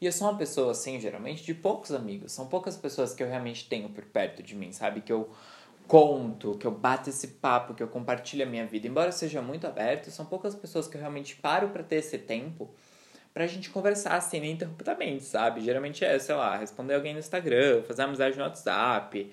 E 0.00 0.06
eu 0.06 0.10
sou 0.10 0.28
uma 0.28 0.36
pessoa, 0.36 0.72
assim, 0.72 0.98
geralmente, 0.98 1.44
de 1.44 1.54
poucos 1.54 1.92
amigos. 1.92 2.32
São 2.32 2.48
poucas 2.48 2.76
pessoas 2.76 3.14
que 3.14 3.22
eu 3.22 3.28
realmente 3.28 3.68
tenho 3.68 3.88
por 3.90 4.04
perto 4.06 4.42
de 4.42 4.56
mim, 4.56 4.72
sabe? 4.72 5.00
Que 5.00 5.12
eu 5.12 5.30
conto, 5.86 6.58
que 6.58 6.66
eu 6.66 6.72
bato 6.72 7.08
esse 7.08 7.28
papo, 7.28 7.72
que 7.72 7.82
eu 7.84 7.86
compartilho 7.86 8.42
a 8.42 8.46
minha 8.46 8.66
vida. 8.66 8.88
Embora 8.88 9.12
seja 9.12 9.40
muito 9.40 9.64
aberto, 9.64 10.10
são 10.10 10.26
poucas 10.26 10.56
pessoas 10.56 10.88
que 10.88 10.96
eu 10.96 11.00
realmente 11.00 11.36
paro 11.36 11.68
para 11.68 11.84
ter 11.84 11.98
esse 11.98 12.18
tempo 12.18 12.68
pra 13.32 13.46
gente 13.46 13.70
conversar 13.70 14.16
assim, 14.16 14.38
ininterruptamente, 14.38 15.22
sabe? 15.22 15.60
Geralmente 15.60 16.04
é, 16.04 16.18
sei 16.18 16.34
lá, 16.34 16.56
responder 16.56 16.94
alguém 16.94 17.12
no 17.12 17.20
Instagram, 17.20 17.84
fazer 17.84 18.02
amizade 18.02 18.36
no 18.36 18.42
WhatsApp 18.42 19.30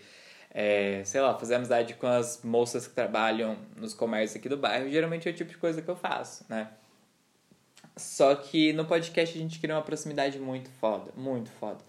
é, 0.57 1.01
sei 1.03 1.19
lá, 1.19 1.37
fazer 1.37 1.55
amizade 1.55 1.95
com 1.95 2.07
as 2.07 2.41
moças 2.41 2.87
que 2.87 2.95
trabalham 2.95 3.57
nos 3.75 3.93
comércios 3.93 4.39
aqui 4.39 4.47
do 4.47 4.55
bairro, 4.55 4.89
geralmente 4.89 5.27
é 5.27 5.31
o 5.31 5.35
tipo 5.35 5.51
de 5.51 5.57
coisa 5.57 5.81
que 5.81 5.89
eu 5.89 5.97
faço, 5.97 6.45
né? 6.47 6.69
Só 7.97 8.33
que 8.35 8.71
no 8.71 8.85
podcast 8.85 9.37
a 9.37 9.41
gente 9.41 9.59
cria 9.59 9.75
uma 9.75 9.81
proximidade 9.81 10.39
muito 10.39 10.69
foda, 10.79 11.11
muito 11.13 11.49
foda. 11.51 11.79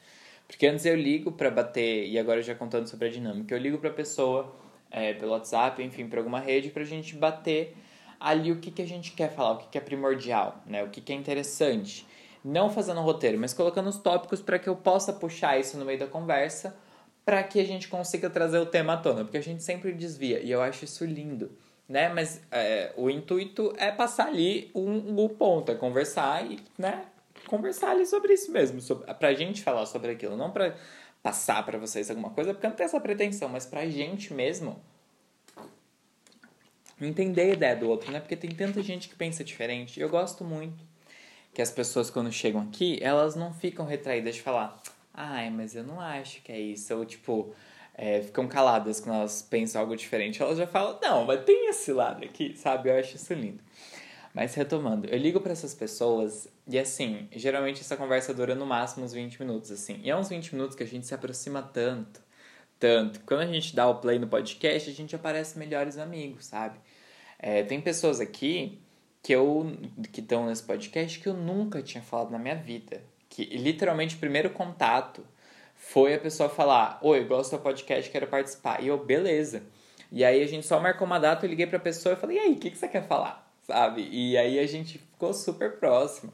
Porque 0.48 0.66
antes 0.66 0.84
eu 0.84 0.96
ligo 0.96 1.30
para 1.30 1.48
bater, 1.48 2.08
e 2.08 2.18
agora 2.18 2.42
já 2.42 2.56
contando 2.56 2.88
sobre 2.88 3.06
a 3.06 3.10
dinâmica, 3.10 3.54
eu 3.54 3.58
ligo 3.58 3.78
pra 3.78 3.90
pessoa 3.90 4.52
é, 4.90 5.14
pelo 5.14 5.30
WhatsApp, 5.30 5.80
enfim, 5.80 6.08
pra 6.08 6.18
alguma 6.18 6.40
rede, 6.40 6.70
pra 6.70 6.82
gente 6.82 7.14
bater 7.14 7.76
ali 8.18 8.50
o 8.50 8.56
que, 8.56 8.72
que 8.72 8.82
a 8.82 8.86
gente 8.86 9.12
quer 9.12 9.30
falar, 9.30 9.52
o 9.52 9.58
que, 9.58 9.68
que 9.68 9.78
é 9.78 9.80
primordial, 9.80 10.60
né? 10.66 10.82
O 10.82 10.88
que, 10.88 11.00
que 11.00 11.12
é 11.12 11.16
interessante. 11.16 12.04
Não 12.44 12.68
fazendo 12.68 13.00
um 13.00 13.04
roteiro, 13.04 13.38
mas 13.38 13.54
colocando 13.54 13.88
os 13.88 13.98
tópicos 13.98 14.42
para 14.42 14.58
que 14.58 14.68
eu 14.68 14.74
possa 14.74 15.12
puxar 15.12 15.56
isso 15.56 15.78
no 15.78 15.84
meio 15.84 16.00
da 16.00 16.08
conversa 16.08 16.76
para 17.26 17.42
que 17.42 17.58
a 17.58 17.64
gente 17.64 17.88
consiga 17.88 18.30
trazer 18.30 18.58
o 18.58 18.66
tema 18.66 18.92
à 18.92 18.96
tona, 18.96 19.24
porque 19.24 19.36
a 19.36 19.42
gente 19.42 19.60
sempre 19.60 19.92
desvia 19.92 20.38
e 20.38 20.48
eu 20.48 20.62
acho 20.62 20.84
isso 20.84 21.04
lindo, 21.04 21.50
né? 21.88 22.08
Mas 22.08 22.40
é, 22.52 22.92
o 22.96 23.10
intuito 23.10 23.74
é 23.76 23.90
passar 23.90 24.28
ali 24.28 24.70
um, 24.72 25.24
um 25.24 25.28
ponto, 25.28 25.72
é 25.72 25.74
conversar 25.74 26.48
e, 26.48 26.60
né? 26.78 27.04
Conversar 27.48 27.90
ali 27.90 28.06
sobre 28.06 28.32
isso 28.32 28.52
mesmo, 28.52 28.80
sobre, 28.80 29.12
pra 29.14 29.34
gente 29.34 29.60
falar 29.60 29.86
sobre 29.86 30.12
aquilo, 30.12 30.36
não 30.36 30.52
pra 30.52 30.76
passar 31.20 31.66
para 31.66 31.76
vocês 31.78 32.08
alguma 32.08 32.30
coisa, 32.30 32.54
porque 32.54 32.68
não 32.68 32.76
tenho 32.76 32.86
essa 32.86 33.00
pretensão, 33.00 33.48
mas 33.48 33.66
pra 33.66 33.84
gente 33.88 34.32
mesmo 34.32 34.80
entender 37.00 37.42
a 37.42 37.54
ideia 37.54 37.74
do 37.74 37.88
outro, 37.88 38.12
né? 38.12 38.20
Porque 38.20 38.36
tem 38.36 38.50
tanta 38.50 38.80
gente 38.84 39.08
que 39.08 39.16
pensa 39.16 39.42
diferente. 39.42 39.98
Eu 40.00 40.08
gosto 40.08 40.44
muito 40.44 40.84
que 41.52 41.60
as 41.60 41.72
pessoas, 41.72 42.08
quando 42.08 42.30
chegam 42.30 42.62
aqui, 42.62 43.00
elas 43.02 43.34
não 43.34 43.52
ficam 43.52 43.84
retraídas 43.84 44.36
de 44.36 44.42
falar 44.42 44.80
ai, 45.16 45.50
mas 45.50 45.74
eu 45.74 45.82
não 45.82 46.00
acho 46.00 46.42
que 46.42 46.52
é 46.52 46.60
isso. 46.60 46.94
Ou, 46.94 47.04
tipo, 47.04 47.54
é, 47.94 48.20
ficam 48.20 48.46
caladas 48.46 49.00
quando 49.00 49.16
elas 49.16 49.42
pensam 49.42 49.80
algo 49.80 49.96
diferente. 49.96 50.42
Elas 50.42 50.58
já 50.58 50.66
falam, 50.66 50.98
não, 51.02 51.24
mas 51.24 51.44
tem 51.44 51.68
esse 51.68 51.92
lado 51.92 52.24
aqui, 52.24 52.54
sabe? 52.56 52.90
Eu 52.90 52.98
acho 52.98 53.16
isso 53.16 53.32
lindo. 53.34 53.62
Mas 54.34 54.54
retomando, 54.54 55.08
eu 55.08 55.16
ligo 55.18 55.40
para 55.40 55.52
essas 55.52 55.74
pessoas 55.74 56.46
e 56.68 56.78
assim, 56.78 57.28
geralmente 57.32 57.80
essa 57.80 57.96
conversa 57.96 58.34
dura 58.34 58.54
no 58.54 58.66
máximo 58.66 59.04
uns 59.04 59.12
20 59.12 59.40
minutos, 59.40 59.70
assim. 59.70 60.00
E 60.02 60.10
é 60.10 60.16
uns 60.16 60.28
20 60.28 60.54
minutos 60.54 60.76
que 60.76 60.82
a 60.82 60.86
gente 60.86 61.06
se 61.06 61.14
aproxima 61.14 61.62
tanto, 61.62 62.20
tanto. 62.78 63.20
Quando 63.20 63.40
a 63.40 63.46
gente 63.46 63.74
dá 63.74 63.88
o 63.88 63.94
play 64.00 64.18
no 64.18 64.26
podcast, 64.26 64.90
a 64.90 64.92
gente 64.92 65.14
aparece 65.16 65.58
melhores 65.58 65.96
amigos, 65.96 66.46
sabe? 66.46 66.78
É, 67.38 67.62
tem 67.62 67.80
pessoas 67.80 68.20
aqui 68.20 68.80
que 69.22 69.32
eu 69.32 69.64
que 70.12 70.20
estão 70.20 70.46
nesse 70.46 70.62
podcast 70.64 71.18
que 71.20 71.28
eu 71.28 71.34
nunca 71.34 71.82
tinha 71.82 72.02
falado 72.02 72.30
na 72.30 72.38
minha 72.38 72.56
vida. 72.56 73.02
Que 73.36 73.44
literalmente 73.44 74.16
o 74.16 74.18
primeiro 74.18 74.48
contato 74.48 75.22
foi 75.74 76.14
a 76.14 76.18
pessoa 76.18 76.48
falar: 76.48 76.98
Oi, 77.02 77.22
gosto 77.24 77.54
do 77.54 77.62
podcast, 77.62 78.10
quero 78.10 78.26
participar. 78.26 78.82
E 78.82 78.88
eu, 78.88 78.96
beleza. 78.96 79.62
E 80.10 80.24
aí 80.24 80.42
a 80.42 80.46
gente 80.46 80.66
só 80.66 80.80
marcou 80.80 81.06
uma 81.06 81.18
data, 81.18 81.44
eu 81.44 81.50
liguei 81.50 81.66
pra 81.66 81.78
pessoa 81.78 82.14
e 82.14 82.16
falei: 82.16 82.38
E 82.38 82.40
aí, 82.40 82.52
o 82.52 82.56
que, 82.56 82.70
que 82.70 82.78
você 82.78 82.88
quer 82.88 83.06
falar? 83.06 83.46
Sabe? 83.60 84.08
E 84.10 84.38
aí 84.38 84.58
a 84.58 84.66
gente 84.66 84.96
ficou 84.96 85.34
super 85.34 85.72
próximo. 85.78 86.32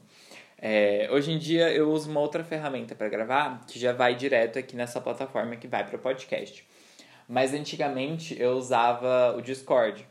É, 0.57 1.09
hoje 1.11 1.33
em 1.33 1.37
dia 1.37 1.73
eu 1.73 1.91
uso 1.91 2.09
uma 2.09 2.21
outra 2.21 2.41
ferramenta 2.41 2.95
para 2.95 3.09
gravar 3.09 3.65
que 3.67 3.77
já 3.77 3.91
vai 3.91 4.15
direto 4.15 4.57
aqui 4.57 4.73
nessa 4.73 5.01
plataforma 5.01 5.57
que 5.57 5.67
vai 5.67 5.85
para 5.85 5.97
podcast. 5.97 6.65
Mas 7.27 7.53
antigamente 7.53 8.39
eu 8.39 8.53
usava 8.53 9.35
o 9.35 9.41
Discord. 9.41 10.07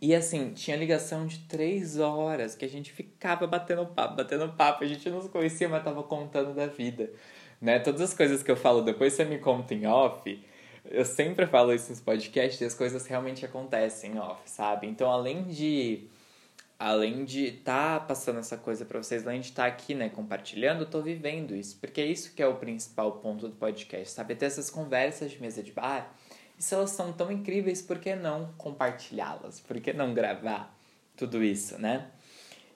E 0.00 0.14
assim, 0.14 0.52
tinha 0.52 0.76
ligação 0.76 1.26
de 1.26 1.38
três 1.40 1.98
horas 1.98 2.54
que 2.54 2.64
a 2.64 2.68
gente 2.68 2.92
ficava 2.92 3.46
batendo 3.46 3.86
papo, 3.86 4.16
batendo 4.16 4.52
papo. 4.52 4.84
A 4.84 4.86
gente 4.86 5.08
não 5.08 5.22
se 5.22 5.28
conhecia, 5.28 5.68
mas 5.68 5.82
tava 5.82 6.02
contando 6.02 6.54
da 6.54 6.66
vida. 6.66 7.10
Né? 7.60 7.78
Todas 7.78 8.00
as 8.00 8.14
coisas 8.14 8.42
que 8.42 8.50
eu 8.50 8.56
falo 8.56 8.82
depois 8.82 9.14
você 9.14 9.24
me 9.24 9.38
conta 9.38 9.74
em 9.74 9.86
off. 9.86 10.44
Eu 10.84 11.04
sempre 11.04 11.46
falo 11.46 11.72
isso 11.72 11.90
nos 11.90 12.00
podcasts 12.00 12.60
e 12.60 12.64
as 12.64 12.74
coisas 12.74 13.06
realmente 13.06 13.44
acontecem 13.44 14.12
em 14.12 14.18
off, 14.18 14.40
sabe? 14.44 14.86
Então, 14.86 15.10
além 15.10 15.44
de 15.44 16.08
além 16.78 17.24
de 17.24 17.46
estar 17.46 18.00
tá 18.00 18.06
passando 18.06 18.38
essa 18.38 18.56
coisa 18.56 18.84
para 18.84 19.02
vocês, 19.02 19.26
além 19.26 19.40
de 19.40 19.48
estar 19.48 19.62
tá 19.62 19.68
aqui, 19.68 19.94
né, 19.94 20.10
compartilhando, 20.10 20.80
eu 20.80 20.86
tô 20.86 21.00
vivendo 21.00 21.56
isso, 21.56 21.78
porque 21.80 22.02
é 22.02 22.06
isso 22.06 22.34
que 22.34 22.42
é 22.42 22.46
o 22.46 22.56
principal 22.56 23.12
ponto 23.12 23.48
do 23.48 23.56
podcast, 23.56 24.10
sabe? 24.12 24.34
Ter 24.34 24.46
essas 24.46 24.70
conversas 24.70 25.30
de 25.30 25.40
mesa 25.40 25.62
de 25.62 25.72
bar. 25.72 26.14
E 26.58 26.62
se 26.62 26.74
elas 26.74 26.90
são 26.90 27.12
tão 27.12 27.30
incríveis, 27.30 27.82
por 27.82 27.98
que 27.98 28.14
não 28.14 28.52
compartilhá-las? 28.56 29.60
Por 29.60 29.80
que 29.80 29.92
não 29.92 30.14
gravar 30.14 30.74
tudo 31.16 31.42
isso, 31.42 31.78
né? 31.78 32.10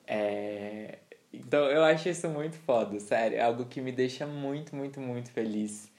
É... 0.06 0.98
Então 1.32 1.64
eu 1.66 1.84
acho 1.84 2.08
isso 2.08 2.28
muito 2.28 2.56
foda, 2.56 2.98
sério. 3.00 3.38
É 3.38 3.42
algo 3.42 3.66
que 3.66 3.80
me 3.80 3.92
deixa 3.92 4.26
muito, 4.26 4.74
muito, 4.74 5.00
muito 5.00 5.30
feliz. 5.30 5.90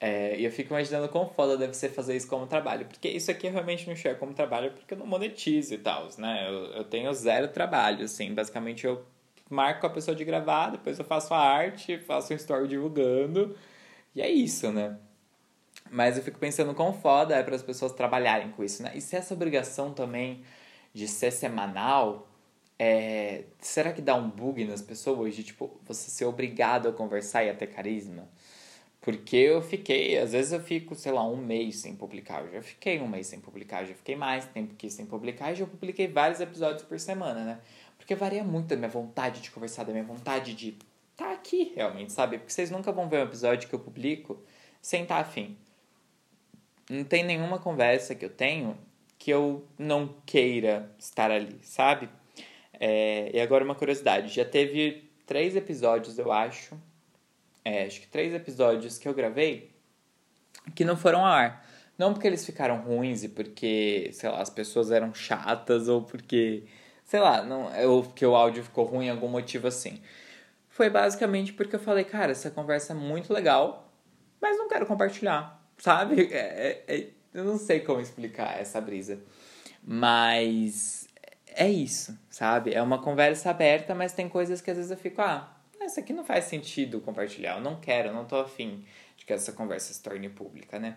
É, 0.00 0.38
e 0.38 0.44
eu 0.44 0.50
fico 0.50 0.72
imaginando 0.72 1.08
quão 1.10 1.28
foda 1.28 1.58
deve 1.58 1.74
ser 1.74 1.90
fazer 1.90 2.16
isso 2.16 2.26
como 2.26 2.46
trabalho. 2.46 2.86
Porque 2.86 3.08
isso 3.08 3.30
aqui 3.30 3.46
eu 3.46 3.52
realmente 3.52 3.86
não 3.86 3.92
enxergo 3.92 4.18
como 4.18 4.32
trabalho 4.32 4.72
porque 4.72 4.94
eu 4.94 4.98
não 4.98 5.06
monetizo 5.06 5.74
e 5.74 5.78
tal, 5.78 6.08
né? 6.18 6.48
Eu, 6.48 6.64
eu 6.76 6.84
tenho 6.84 7.12
zero 7.12 7.48
trabalho, 7.48 8.04
assim. 8.04 8.34
Basicamente 8.34 8.86
eu 8.86 9.04
marco 9.50 9.86
a 9.86 9.90
pessoa 9.90 10.14
de 10.16 10.24
gravar, 10.24 10.70
depois 10.70 10.98
eu 10.98 11.04
faço 11.04 11.34
a 11.34 11.38
arte, 11.38 11.98
faço 11.98 12.32
um 12.32 12.36
story 12.36 12.68
divulgando. 12.68 13.56
E 14.14 14.22
é 14.22 14.30
isso, 14.30 14.72
né? 14.72 14.98
Mas 15.90 16.16
eu 16.16 16.22
fico 16.22 16.38
pensando 16.38 16.74
quão 16.74 16.92
foda 16.92 17.34
é 17.34 17.42
para 17.42 17.56
as 17.56 17.62
pessoas 17.62 17.92
trabalharem 17.92 18.50
com 18.52 18.62
isso, 18.62 18.82
né? 18.82 18.92
E 18.94 19.00
se 19.00 19.16
essa 19.16 19.34
obrigação 19.34 19.92
também 19.92 20.42
de 20.94 21.08
ser 21.08 21.30
semanal, 21.30 22.28
é... 22.78 23.44
será 23.60 23.92
que 23.92 24.00
dá 24.00 24.14
um 24.14 24.30
bug 24.30 24.64
nas 24.64 24.82
pessoas 24.82 25.34
de, 25.34 25.42
tipo, 25.42 25.80
você 25.84 26.10
ser 26.10 26.24
obrigado 26.24 26.88
a 26.88 26.92
conversar 26.92 27.44
e 27.44 27.50
a 27.50 27.54
ter 27.54 27.66
carisma? 27.68 28.28
Porque 29.00 29.36
eu 29.36 29.62
fiquei, 29.62 30.18
às 30.18 30.32
vezes 30.32 30.52
eu 30.52 30.60
fico, 30.60 30.94
sei 30.94 31.10
lá, 31.10 31.26
um 31.26 31.36
mês 31.36 31.78
sem 31.78 31.96
publicar. 31.96 32.44
Eu 32.44 32.52
já 32.52 32.62
fiquei 32.62 33.00
um 33.00 33.08
mês 33.08 33.26
sem 33.26 33.40
publicar, 33.40 33.84
já 33.84 33.94
fiquei 33.94 34.14
mais 34.14 34.44
tempo 34.44 34.74
que 34.74 34.90
sem 34.90 35.06
publicar 35.06 35.52
e 35.52 35.54
já 35.54 35.66
publiquei 35.66 36.06
vários 36.06 36.38
episódios 36.40 36.82
por 36.82 37.00
semana, 37.00 37.44
né? 37.44 37.60
Porque 37.96 38.14
varia 38.14 38.44
muito 38.44 38.68
da 38.68 38.76
minha 38.76 38.90
vontade 38.90 39.40
de 39.40 39.50
conversar, 39.50 39.84
da 39.84 39.92
minha 39.92 40.04
vontade 40.04 40.54
de 40.54 40.76
estar 41.12 41.26
tá 41.26 41.32
aqui 41.32 41.72
realmente, 41.74 42.12
sabe? 42.12 42.38
Porque 42.38 42.52
vocês 42.52 42.70
nunca 42.70 42.92
vão 42.92 43.08
ver 43.08 43.20
um 43.20 43.22
episódio 43.22 43.68
que 43.68 43.74
eu 43.74 43.78
publico 43.78 44.38
sem 44.82 45.02
estar 45.02 45.16
tá 45.16 45.20
afim. 45.22 45.56
Não 46.90 47.04
tem 47.04 47.22
nenhuma 47.22 47.58
conversa 47.58 48.14
que 48.14 48.24
eu 48.24 48.30
tenho 48.30 48.76
que 49.16 49.30
eu 49.30 49.66
não 49.78 50.16
queira 50.26 50.90
estar 50.98 51.30
ali, 51.30 51.58
sabe? 51.62 52.08
É, 52.72 53.30
e 53.34 53.40
agora 53.40 53.62
uma 53.62 53.74
curiosidade, 53.74 54.34
já 54.34 54.46
teve 54.46 55.10
três 55.26 55.54
episódios, 55.54 56.18
eu 56.18 56.32
acho, 56.32 56.74
é, 57.62 57.84
acho 57.84 58.00
que 58.00 58.06
três 58.08 58.32
episódios 58.34 58.98
que 58.98 59.06
eu 59.06 59.12
gravei 59.12 59.70
que 60.74 60.84
não 60.84 60.96
foram 60.96 61.20
ao 61.20 61.26
ar. 61.26 61.66
Não 61.98 62.14
porque 62.14 62.26
eles 62.26 62.46
ficaram 62.46 62.78
ruins 62.78 63.22
e 63.22 63.28
porque, 63.28 64.08
sei 64.12 64.30
lá, 64.30 64.40
as 64.40 64.48
pessoas 64.48 64.90
eram 64.90 65.12
chatas 65.12 65.86
ou 65.86 66.02
porque, 66.02 66.64
sei 67.04 67.20
lá, 67.20 67.42
não, 67.42 67.70
ou 67.88 68.02
porque 68.02 68.24
o 68.24 68.34
áudio 68.34 68.64
ficou 68.64 68.86
ruim, 68.86 69.10
algum 69.10 69.28
motivo 69.28 69.68
assim. 69.68 70.00
Foi 70.70 70.88
basicamente 70.88 71.52
porque 71.52 71.76
eu 71.76 71.80
falei, 71.80 72.04
cara, 72.04 72.32
essa 72.32 72.50
conversa 72.50 72.94
é 72.94 72.96
muito 72.96 73.34
legal, 73.34 73.92
mas 74.40 74.56
não 74.56 74.66
quero 74.66 74.86
compartilhar, 74.86 75.59
sabe? 75.80 76.28
É, 76.32 76.84
é, 76.86 76.94
é 76.96 77.06
eu 77.32 77.44
não 77.44 77.58
sei 77.58 77.80
como 77.80 78.00
explicar 78.00 78.60
essa 78.60 78.80
brisa. 78.80 79.20
Mas 79.82 81.08
é 81.46 81.68
isso, 81.68 82.18
sabe? 82.28 82.74
É 82.74 82.82
uma 82.82 83.00
conversa 83.00 83.50
aberta, 83.50 83.94
mas 83.94 84.12
tem 84.12 84.28
coisas 84.28 84.60
que 84.60 84.70
às 84.70 84.76
vezes 84.76 84.90
eu 84.90 84.96
fico, 84.96 85.20
ah, 85.22 85.56
isso 85.80 85.98
aqui 85.98 86.12
não 86.12 86.24
faz 86.24 86.44
sentido 86.44 87.00
compartilhar, 87.00 87.56
eu 87.56 87.60
não 87.60 87.80
quero, 87.80 88.08
eu 88.08 88.14
não 88.14 88.24
tô 88.24 88.36
afim 88.36 88.84
de 89.16 89.24
que 89.24 89.32
essa 89.32 89.52
conversa 89.52 89.92
se 89.92 90.02
torne 90.02 90.28
pública, 90.28 90.78
né? 90.78 90.96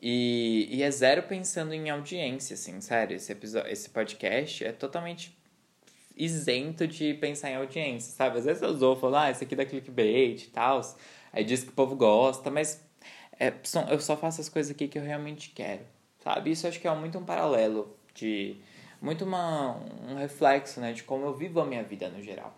E, 0.00 0.68
e 0.70 0.82
é 0.82 0.90
zero 0.90 1.24
pensando 1.24 1.72
em 1.72 1.90
audiência, 1.90 2.54
assim, 2.54 2.80
sério, 2.80 3.16
esse, 3.16 3.32
episódio, 3.32 3.70
esse 3.70 3.90
podcast 3.90 4.64
é 4.64 4.72
totalmente 4.72 5.36
isento 6.16 6.86
de 6.86 7.14
pensar 7.14 7.50
em 7.50 7.56
audiência, 7.56 8.12
sabe? 8.12 8.38
Às 8.38 8.44
vezes 8.44 8.62
eu 8.62 8.70
usou, 8.70 8.96
falo, 8.96 9.16
ah, 9.16 9.30
esse 9.30 9.44
aqui 9.44 9.54
dá 9.56 9.64
clickbait 9.64 10.44
e 10.44 10.50
tal, 10.50 10.80
aí 11.32 11.44
diz 11.44 11.62
que 11.62 11.70
o 11.70 11.72
povo 11.72 11.96
gosta, 11.96 12.50
mas 12.50 12.80
é, 13.38 13.52
eu 13.90 14.00
só 14.00 14.16
faço 14.16 14.40
as 14.40 14.48
coisas 14.48 14.72
aqui 14.72 14.88
que 14.88 14.98
eu 14.98 15.02
realmente 15.02 15.50
quero, 15.50 15.82
sabe? 16.22 16.50
Isso 16.50 16.66
acho 16.66 16.80
que 16.80 16.88
é 16.88 16.94
muito 16.94 17.18
um 17.18 17.24
paralelo 17.24 17.96
de... 18.14 18.56
Muito 19.00 19.24
uma, 19.24 19.76
um 20.08 20.16
reflexo, 20.16 20.80
né, 20.80 20.92
de 20.92 21.04
como 21.04 21.24
eu 21.24 21.32
vivo 21.32 21.60
a 21.60 21.64
minha 21.64 21.84
vida 21.84 22.08
no 22.08 22.20
geral 22.20 22.52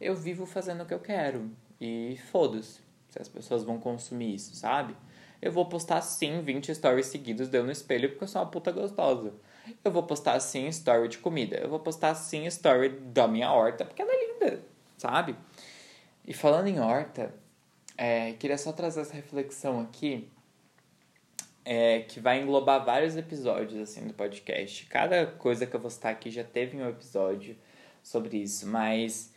eu 0.00 0.14
vivo 0.16 0.46
fazendo 0.46 0.82
o 0.82 0.86
que 0.86 0.94
eu 0.94 0.98
quero. 0.98 1.50
E 1.80 2.18
foda-se 2.32 2.80
se 3.08 3.20
as 3.20 3.28
pessoas 3.28 3.64
vão 3.64 3.78
consumir 3.78 4.34
isso, 4.34 4.54
sabe? 4.54 4.96
Eu 5.42 5.52
vou 5.52 5.66
postar 5.66 6.00
sim 6.00 6.40
20 6.42 6.74
stories 6.74 7.06
seguidos 7.06 7.48
deu 7.48 7.64
no 7.64 7.72
espelho 7.72 8.10
porque 8.10 8.24
eu 8.24 8.28
sou 8.28 8.40
uma 8.40 8.48
puta 8.48 8.70
gostosa. 8.70 9.32
Eu 9.84 9.90
vou 9.90 10.02
postar 10.02 10.38
sim 10.40 10.66
story 10.68 11.08
de 11.08 11.18
comida. 11.18 11.56
Eu 11.56 11.68
vou 11.68 11.80
postar 11.80 12.14
sim 12.14 12.46
story 12.46 12.88
da 12.88 13.26
minha 13.26 13.52
horta 13.52 13.84
porque 13.84 14.00
ela 14.00 14.12
é 14.12 14.26
linda, 14.26 14.62
sabe? 14.96 15.36
E 16.26 16.32
falando 16.32 16.68
em 16.68 16.78
horta, 16.78 17.34
é, 18.00 18.32
queria 18.32 18.56
só 18.56 18.72
trazer 18.72 19.02
essa 19.02 19.12
reflexão 19.12 19.78
aqui. 19.78 20.26
É, 21.62 22.00
que 22.00 22.18
vai 22.18 22.40
englobar 22.40 22.82
vários 22.82 23.14
episódios 23.14 23.78
assim 23.78 24.06
do 24.06 24.14
podcast. 24.14 24.86
Cada 24.86 25.26
coisa 25.26 25.66
que 25.66 25.76
eu 25.76 25.80
vou 25.80 25.90
citar 25.90 26.10
aqui 26.10 26.30
já 26.30 26.42
teve 26.42 26.78
um 26.78 26.88
episódio 26.88 27.54
sobre 28.02 28.38
isso, 28.38 28.66
mas 28.66 29.34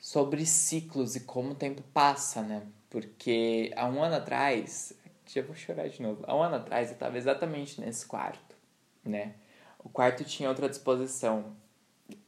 sobre 0.00 0.44
ciclos 0.44 1.14
e 1.14 1.20
como 1.20 1.50
o 1.52 1.54
tempo 1.54 1.80
passa, 1.94 2.42
né? 2.42 2.66
Porque 2.90 3.72
há 3.76 3.86
um 3.86 4.02
ano 4.02 4.16
atrás, 4.16 4.92
já 5.24 5.40
vou 5.42 5.54
chorar 5.54 5.88
de 5.88 6.02
novo. 6.02 6.24
Há 6.26 6.34
um 6.34 6.42
ano 6.42 6.56
atrás 6.56 6.88
eu 6.88 6.94
estava 6.94 7.16
exatamente 7.16 7.80
nesse 7.80 8.04
quarto, 8.04 8.56
né? 9.04 9.34
O 9.78 9.88
quarto 9.88 10.24
tinha 10.24 10.48
outra 10.48 10.68
disposição. 10.68 11.56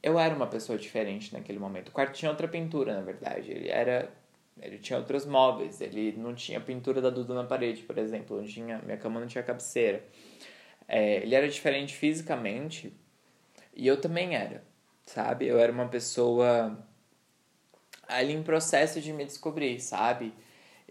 Eu 0.01 0.17
era 0.17 0.33
uma 0.33 0.47
pessoa 0.47 0.77
diferente 0.79 1.33
naquele 1.33 1.59
momento. 1.59 1.89
O 1.89 1.91
quarto 1.91 2.13
tinha 2.13 2.31
outra 2.31 2.47
pintura, 2.47 2.95
na 2.95 3.01
verdade. 3.01 3.51
Ele 3.51 3.67
era 3.67 4.09
ele 4.59 4.77
tinha 4.77 4.97
outros 4.99 5.25
móveis, 5.25 5.79
ele 5.81 6.13
não 6.17 6.33
tinha 6.33 6.59
pintura 6.59 7.01
da 7.01 7.09
Duda 7.09 7.33
na 7.33 7.43
parede, 7.43 7.83
por 7.83 7.97
exemplo, 7.97 8.37
não 8.37 8.45
tinha, 8.45 8.79
minha 8.79 8.97
cama 8.97 9.19
não 9.19 9.27
tinha 9.27 9.43
cabeceira. 9.43 10.03
É, 10.87 11.17
ele 11.17 11.35
era 11.35 11.47
diferente 11.47 11.95
fisicamente 11.95 12.93
e 13.73 13.87
eu 13.87 13.99
também 13.99 14.35
era, 14.35 14.63
sabe? 15.05 15.47
Eu 15.47 15.59
era 15.59 15.71
uma 15.71 15.87
pessoa 15.87 16.77
ali 18.07 18.33
em 18.33 18.43
processo 18.43 18.99
de 18.99 19.13
me 19.13 19.25
descobrir, 19.25 19.79
sabe? 19.79 20.33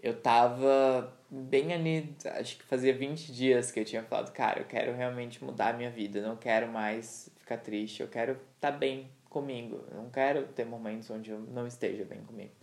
Eu 0.01 0.19
tava 0.19 1.15
bem 1.29 1.73
ali, 1.73 2.15
acho 2.25 2.57
que 2.57 2.63
fazia 2.63 2.93
20 2.93 3.31
dias 3.31 3.71
que 3.71 3.79
eu 3.79 3.85
tinha 3.85 4.03
falado, 4.03 4.31
cara, 4.33 4.59
eu 4.61 4.65
quero 4.65 4.93
realmente 4.95 5.43
mudar 5.43 5.69
a 5.69 5.73
minha 5.73 5.91
vida, 5.91 6.19
eu 6.19 6.27
não 6.27 6.35
quero 6.35 6.67
mais 6.67 7.29
ficar 7.37 7.57
triste, 7.57 8.01
eu 8.01 8.07
quero 8.07 8.33
estar 8.33 8.71
tá 8.71 8.77
bem 8.77 9.09
comigo, 9.29 9.85
eu 9.91 9.97
não 9.97 10.09
quero 10.09 10.47
ter 10.47 10.65
momentos 10.65 11.09
onde 11.09 11.31
eu 11.31 11.39
não 11.39 11.67
esteja 11.67 12.03
bem 12.03 12.21
comigo. 12.21 12.60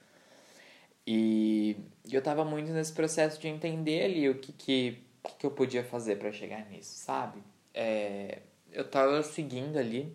E 1.10 1.74
eu 2.12 2.20
tava 2.20 2.44
muito 2.44 2.70
nesse 2.70 2.92
processo 2.92 3.40
de 3.40 3.48
entender 3.48 4.04
ali 4.04 4.28
o 4.28 4.34
que, 4.34 4.52
que, 4.52 4.98
que 5.38 5.46
eu 5.46 5.50
podia 5.50 5.82
fazer 5.82 6.16
para 6.16 6.30
chegar 6.30 6.68
nisso, 6.68 6.98
sabe? 6.98 7.42
É, 7.72 8.40
eu 8.70 8.86
tava 8.86 9.22
seguindo 9.22 9.78
ali 9.78 10.14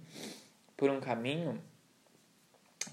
por 0.78 0.92
um 0.92 1.00
caminho 1.00 1.60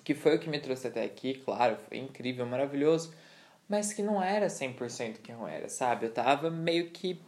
que 0.03 0.15
foi 0.15 0.37
o 0.37 0.39
que 0.39 0.49
me 0.49 0.59
trouxe 0.59 0.87
até 0.87 1.05
aqui, 1.05 1.35
claro, 1.45 1.77
foi 1.91 1.99
incrível, 1.99 2.47
maravilhoso, 2.47 3.13
mas 3.69 3.93
que 3.93 4.03
não 4.03 4.23
era 4.23 4.47
100% 4.47 5.19
quem 5.23 5.35
eu 5.35 5.47
era, 5.47 5.69
sabe? 5.69 6.07
Eu 6.07 6.11
tava 6.15 6.49
meio 6.49 6.89
que 6.89 7.21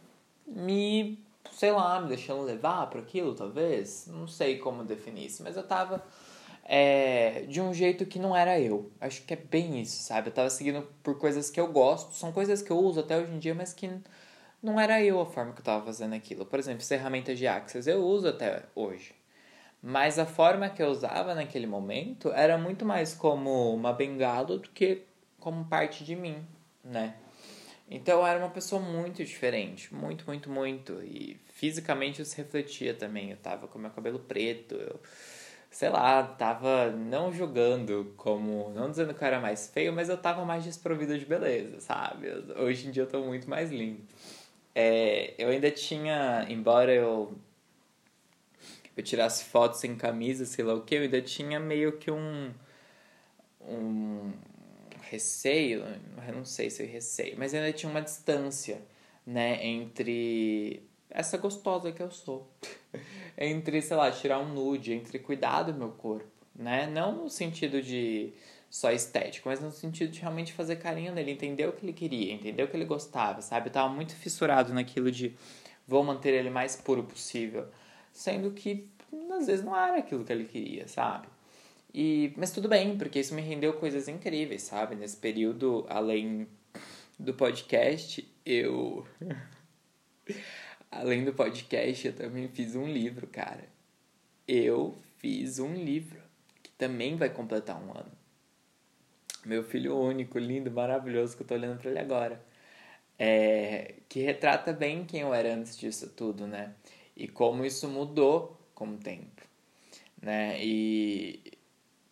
me, 0.47 1.23
sei 1.51 1.71
lá, 1.71 2.01
me 2.01 2.07
deixando 2.07 2.41
levar 2.41 2.87
por 2.87 2.99
aquilo, 2.99 3.35
talvez, 3.35 4.07
não 4.07 4.27
sei 4.27 4.57
como 4.57 4.83
definir 4.83 5.27
isso, 5.27 5.43
mas 5.43 5.55
eu 5.55 5.61
tava 5.61 6.03
é, 6.63 7.45
de 7.47 7.61
um 7.61 7.73
jeito 7.73 8.05
que 8.05 8.19
não 8.19 8.35
era 8.35 8.59
eu. 8.59 8.91
Acho 8.99 9.21
que 9.23 9.33
é 9.33 9.37
bem 9.37 9.81
isso, 9.81 10.03
sabe? 10.03 10.29
Eu 10.29 10.33
tava 10.33 10.49
seguindo 10.49 10.87
por 11.03 11.17
coisas 11.17 11.49
que 11.49 11.59
eu 11.59 11.67
gosto, 11.67 12.13
são 12.15 12.31
coisas 12.31 12.61
que 12.61 12.71
eu 12.71 12.77
uso 12.77 13.01
até 13.01 13.17
hoje 13.17 13.31
em 13.31 13.39
dia, 13.39 13.53
mas 13.53 13.73
que 13.73 13.89
não 14.61 14.79
era 14.79 15.03
eu 15.03 15.19
a 15.19 15.25
forma 15.25 15.53
que 15.53 15.59
eu 15.59 15.65
tava 15.65 15.85
fazendo 15.85 16.15
aquilo. 16.15 16.45
Por 16.45 16.59
exemplo, 16.59 16.83
ferramentas 16.83 17.37
de 17.37 17.47
Access 17.47 17.89
eu 17.89 18.03
uso 18.03 18.27
até 18.29 18.63
hoje. 18.75 19.13
Mas 19.81 20.17
a 20.17 20.25
forma 20.25 20.69
que 20.69 20.81
eu 20.81 20.87
usava 20.87 21.35
naquele 21.35 21.67
momento 21.67 22.31
era 22.31 22.57
muito 22.57 22.85
mais 22.85 23.13
como 23.13 23.73
uma 23.75 23.91
bengala 23.91 24.57
do 24.57 24.69
que 24.69 25.03
como 25.39 25.65
parte 25.65 26.05
de 26.05 26.15
mim, 26.15 26.37
né? 26.81 27.15
Então 27.91 28.19
eu 28.19 28.25
era 28.25 28.39
uma 28.39 28.49
pessoa 28.49 28.81
muito 28.81 29.23
diferente, 29.25 29.93
muito, 29.93 30.25
muito, 30.25 30.49
muito. 30.49 31.03
E 31.03 31.37
fisicamente 31.49 32.21
isso 32.21 32.35
refletia 32.37 32.93
também. 32.93 33.31
Eu 33.31 33.37
tava 33.37 33.67
com 33.67 33.77
meu 33.77 33.91
cabelo 33.91 34.19
preto, 34.19 34.75
eu, 34.75 34.99
sei 35.73 35.89
lá, 35.89 36.23
tava 36.23 36.91
não 36.91 37.33
julgando 37.33 38.13
como. 38.15 38.69
Não 38.75 38.89
dizendo 38.89 39.13
que 39.13 39.23
eu 39.23 39.27
era 39.27 39.39
mais 39.41 39.67
feio, 39.67 39.91
mas 39.91 40.07
eu 40.07 40.17
tava 40.17 40.45
mais 40.45 40.63
desprovido 40.63 41.17
de 41.17 41.25
beleza, 41.25 41.79
sabe? 41.81 42.27
Hoje 42.57 42.87
em 42.87 42.91
dia 42.91 43.03
eu 43.03 43.07
tô 43.07 43.21
muito 43.23 43.49
mais 43.49 43.71
lindo. 43.71 44.01
É, 44.75 45.33
eu 45.37 45.49
ainda 45.49 45.71
tinha, 45.71 46.45
embora 46.49 46.93
eu 46.93 47.35
eu 48.95 49.03
tirasse 49.03 49.45
fotos 49.45 49.79
sem 49.79 49.95
camisa, 49.95 50.45
sei 50.45 50.63
lá 50.63 50.75
o 50.75 50.81
que, 50.81 50.95
eu 50.95 51.01
ainda 51.01 51.21
tinha 51.21 51.59
meio 51.59 51.97
que 51.97 52.11
um, 52.11 52.53
um 53.61 54.31
receio, 55.01 55.83
eu 56.27 56.33
não 56.33 56.45
sei 56.45 56.69
se 56.69 56.83
é 56.83 56.85
receio, 56.85 57.35
mas 57.37 57.53
ainda 57.53 57.73
tinha 57.73 57.89
uma 57.89 58.01
distância, 58.01 58.81
né, 59.25 59.65
entre 59.65 60.83
essa 61.09 61.37
gostosa 61.37 61.91
que 61.91 62.01
eu 62.01 62.11
sou, 62.11 62.47
entre, 63.43 63.81
sei 63.81 63.97
lá, 63.97 64.11
tirar 64.11 64.39
um 64.39 64.53
nude, 64.53 64.93
entre 64.93 65.19
cuidar 65.19 65.63
do 65.63 65.73
meu 65.73 65.89
corpo, 65.89 66.25
né, 66.55 66.87
não 66.87 67.23
no 67.23 67.29
sentido 67.29 67.81
de 67.81 68.33
só 68.69 68.91
estético, 68.91 69.49
mas 69.49 69.59
no 69.59 69.71
sentido 69.71 70.11
de 70.11 70.19
realmente 70.19 70.53
fazer 70.53 70.77
carinho 70.77 71.13
nele, 71.13 71.31
entender 71.31 71.67
o 71.67 71.73
que 71.73 71.85
ele 71.85 71.93
queria, 71.93 72.33
entender 72.33 72.63
o 72.63 72.67
que 72.67 72.75
ele 72.75 72.85
gostava, 72.85 73.41
sabe? 73.41 73.69
Eu 73.69 73.73
tava 73.73 73.93
muito 73.93 74.15
fissurado 74.15 74.73
naquilo 74.73 75.11
de 75.11 75.35
vou 75.87 76.03
manter 76.03 76.33
ele 76.33 76.49
mais 76.49 76.75
puro 76.75 77.03
possível 77.03 77.67
sendo 78.13 78.51
que 78.51 78.87
às 79.31 79.47
vezes 79.47 79.65
não 79.65 79.75
era 79.75 79.97
aquilo 79.97 80.23
que 80.23 80.31
ele 80.31 80.45
queria, 80.45 80.87
sabe? 80.87 81.27
E, 81.93 82.33
mas 82.37 82.51
tudo 82.51 82.69
bem, 82.69 82.97
porque 82.97 83.19
isso 83.19 83.33
me 83.33 83.41
rendeu 83.41 83.73
coisas 83.73 84.07
incríveis, 84.07 84.61
sabe? 84.63 84.95
Nesse 84.95 85.17
período, 85.17 85.85
além 85.89 86.47
do 87.19 87.33
podcast, 87.33 88.27
eu. 88.45 89.05
Além 90.99 91.23
do 91.23 91.33
podcast, 91.33 92.07
eu 92.07 92.13
também 92.13 92.47
fiz 92.47 92.75
um 92.75 92.87
livro, 92.87 93.27
cara. 93.27 93.67
Eu 94.47 94.97
fiz 95.17 95.59
um 95.59 95.73
livro 95.73 96.21
que 96.61 96.71
também 96.71 97.15
vai 97.15 97.29
completar 97.29 97.81
um 97.81 97.91
ano. 97.91 98.11
Meu 99.45 99.63
filho 99.63 99.97
único, 99.97 100.39
lindo, 100.39 100.71
maravilhoso, 100.71 101.35
que 101.35 101.43
eu 101.43 101.47
tô 101.47 101.53
olhando 101.53 101.79
pra 101.79 101.89
ele 101.89 101.99
agora. 101.99 102.41
É, 103.19 103.95
que 104.09 104.21
retrata 104.21 104.73
bem 104.73 105.05
quem 105.05 105.21
eu 105.21 105.33
era 105.33 105.53
antes 105.53 105.77
disso 105.77 106.09
tudo, 106.09 106.47
né? 106.47 106.73
e 107.15 107.27
como 107.27 107.65
isso 107.65 107.87
mudou 107.87 108.59
com 108.73 108.89
o 108.89 108.97
tempo, 108.97 109.43
né? 110.21 110.57
E, 110.63 111.53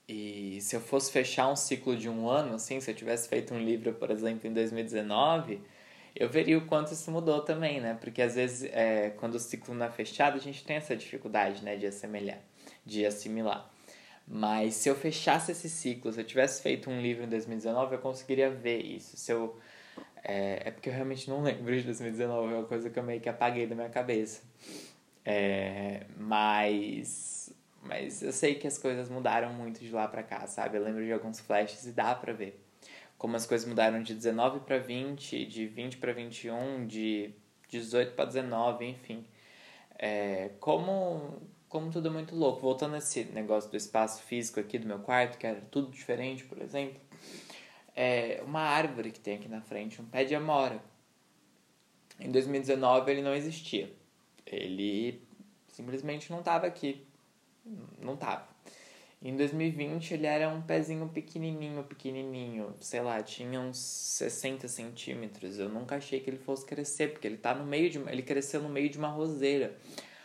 e 0.08 0.60
se 0.62 0.76
eu 0.76 0.82
fosse 0.82 1.12
fechar 1.12 1.52
um 1.52 1.56
ciclo 1.56 1.96
de 1.96 2.08
um 2.10 2.30
ano, 2.30 2.56
assim, 2.56 2.80
se 2.80 2.92
eu 2.92 2.96
tivesse 2.96 3.28
feito 3.28 3.54
um 3.54 3.60
livro, 3.60 3.94
por 3.94 4.12
exemplo, 4.12 4.48
em 4.48 4.54
2019, 4.54 5.62
eu 6.16 6.30
veria 6.30 6.58
o 6.58 6.66
quanto 6.66 6.94
isso 6.94 7.10
mudou 7.12 7.42
também, 7.42 7.80
né? 7.80 7.98
Porque 8.00 8.22
às 8.22 8.36
vezes, 8.36 8.70
é, 8.74 9.12
quando 9.12 9.36
o 9.36 9.40
ciclo 9.40 9.74
não 9.74 9.86
é 9.86 9.90
fechado, 9.90 10.36
a 10.36 10.40
gente 10.40 10.64
tem 10.64 10.76
essa 10.76 10.96
dificuldade, 10.96 11.64
né, 11.64 11.76
de 11.76 11.88
assemelhar, 11.88 12.40
de 12.86 13.06
assimilar. 13.06 13.70
Mas 14.28 14.76
se 14.76 14.90
eu 14.90 14.96
fechasse 14.96 15.52
esse 15.52 15.70
ciclo, 15.70 16.12
se 16.12 16.20
eu 16.22 16.26
tivesse 16.26 16.62
feito 16.62 16.90
um 16.90 17.02
livro 17.02 17.24
em 17.24 17.30
2019, 17.30 17.96
eu 17.96 18.00
conseguiria 18.00 18.50
ver 18.50 18.80
isso. 18.80 19.18
Se 19.18 19.32
eu, 19.32 19.60
é, 20.24 20.68
é 20.68 20.72
porque 20.72 20.90
eu 20.90 20.94
realmente 20.94 21.30
não 21.30 21.42
lembro 21.42 21.76
de 21.76 21.84
2019, 21.84 22.54
é 22.54 22.58
uma 22.58 22.66
coisa 22.66 22.90
que 22.90 22.98
eu 23.00 23.04
meio 23.04 23.20
que 23.20 23.30
apaguei 23.30 23.66
da 23.68 23.76
minha 23.76 23.90
cabeça. 23.90 24.42
É, 25.26 26.06
mas, 26.18 27.54
mas 27.84 28.22
eu 28.22 28.32
sei 28.32 28.56
que 28.56 28.68
as 28.68 28.78
coisas 28.78 29.10
mudaram 29.10 29.54
muito 29.54 29.80
de 29.80 29.92
lá 29.92 30.08
pra 30.08 30.24
cá, 30.24 30.48
sabe? 30.48 30.78
Eu 30.78 30.84
lembro 30.84 31.04
de 31.04 31.12
alguns 31.12 31.40
flashes 31.40 31.86
e 31.86 31.92
dá 31.92 32.16
pra 32.16 32.34
ver 32.34 32.60
como 33.22 33.36
as 33.36 33.46
coisas 33.46 33.68
mudaram 33.68 34.02
de 34.02 34.16
19 34.16 34.62
para 34.62 34.80
20, 34.80 35.46
de 35.46 35.68
20 35.68 35.98
para 35.98 36.12
21, 36.12 36.88
de 36.88 37.32
18 37.70 38.16
para 38.16 38.26
19, 38.26 38.84
enfim. 38.84 39.24
É, 39.96 40.50
como, 40.60 41.40
como 41.70 41.92
tudo 41.92 42.08
é 42.08 42.12
muito 42.12 42.36
louco. 42.36 42.62
Voltando 42.62 42.96
a 42.96 42.98
esse 42.98 43.26
negócio 43.26 43.70
do 43.70 43.78
espaço 43.78 44.24
físico 44.24 44.60
aqui 44.60 44.80
do 44.80 44.88
meu 44.88 44.98
quarto, 44.98 45.38
que 45.38 45.46
era 45.46 45.62
tudo 45.70 45.92
diferente, 45.92 46.44
por 46.46 46.60
exemplo. 46.60 47.00
É 47.96 48.42
uma 48.44 48.62
árvore 48.62 49.12
que 49.12 49.20
tem 49.20 49.36
aqui 49.36 49.48
na 49.48 49.62
frente, 49.62 50.02
um 50.02 50.06
pé 50.06 50.24
de 50.24 50.34
amora. 50.34 50.82
Em 52.20 52.32
2019 52.32 53.12
ele 53.12 53.22
não 53.22 53.36
existia. 53.36 53.94
Ele 54.48 55.22
simplesmente 55.68 56.32
não 56.32 56.40
estava 56.40 56.66
aqui. 56.66 57.06
Não 58.00 58.16
estava. 58.16 58.51
Em 59.24 59.36
2020 59.36 60.16
ele 60.16 60.26
era 60.26 60.50
um 60.50 60.64
pezinho 60.64 61.08
pequenininho, 61.08 61.84
pequenininho, 61.84 62.76
sei 62.80 63.02
lá, 63.02 63.22
tinha 63.22 63.60
uns 63.60 63.78
60 63.78 64.68
centímetros. 64.68 65.60
Eu 65.60 65.70
nunca 65.70 65.98
achei 65.98 66.20
que 66.20 66.30
ele 66.30 66.40
fosse 66.40 66.66
crescer, 66.66 67.12
porque 67.12 67.28
ele 67.28 67.38
tá 67.38 67.54
no 67.54 67.64
meio 67.64 67.88
de, 67.90 68.00
ele 68.00 68.24
cresceu 68.24 68.62
no 68.64 68.70
meio 68.70 68.90
de 68.90 68.98
uma 68.98 69.10
roseira, 69.10 69.78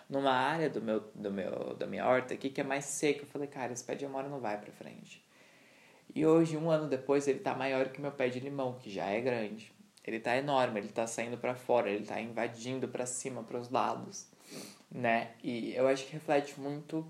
numa 0.09 0.33
área 0.33 0.71
do 0.71 0.81
meu, 0.81 1.01
do 1.15 1.31
meu, 1.31 1.75
da 1.75 1.87
minha 1.87 2.07
horta 2.07 2.33
aqui 2.33 2.49
que 2.49 2.61
é 2.61 2.65
mais 2.65 2.87
seca. 2.87 3.23
Eu 3.23 3.27
falei, 3.27 3.49
cara, 3.49 3.71
esse 3.73 3.85
pé 3.85 3.95
de 3.95 4.07
amora 4.07 4.29
não 4.31 4.41
vai 4.41 4.59
para 4.59 4.73
frente. 4.73 5.23
E 6.15 6.25
hoje, 6.25 6.57
um 6.57 6.71
ano 6.71 6.89
depois, 6.89 7.29
ele 7.29 7.41
tá 7.41 7.55
maior 7.55 7.91
que 7.91 8.01
meu 8.01 8.13
pé 8.13 8.31
de 8.31 8.41
limão, 8.41 8.79
que 8.79 8.89
já 8.89 9.05
é 9.05 9.21
grande. 9.21 9.71
Ele 10.03 10.19
tá 10.21 10.35
enorme, 10.35 10.81
ele 10.81 10.89
tá 10.89 11.07
saindo 11.07 11.37
para 11.37 11.55
fora, 11.55 11.91
ele 11.91 12.07
tá 12.07 12.19
invadindo 12.19 12.89
para 12.89 13.05
cima, 13.05 13.43
para 13.43 13.59
os 13.59 13.69
lados, 13.69 14.27
né? 14.91 15.33
E 15.43 15.75
eu 15.75 15.87
acho 15.87 16.07
que 16.07 16.13
reflete 16.13 16.59
muito 16.59 17.07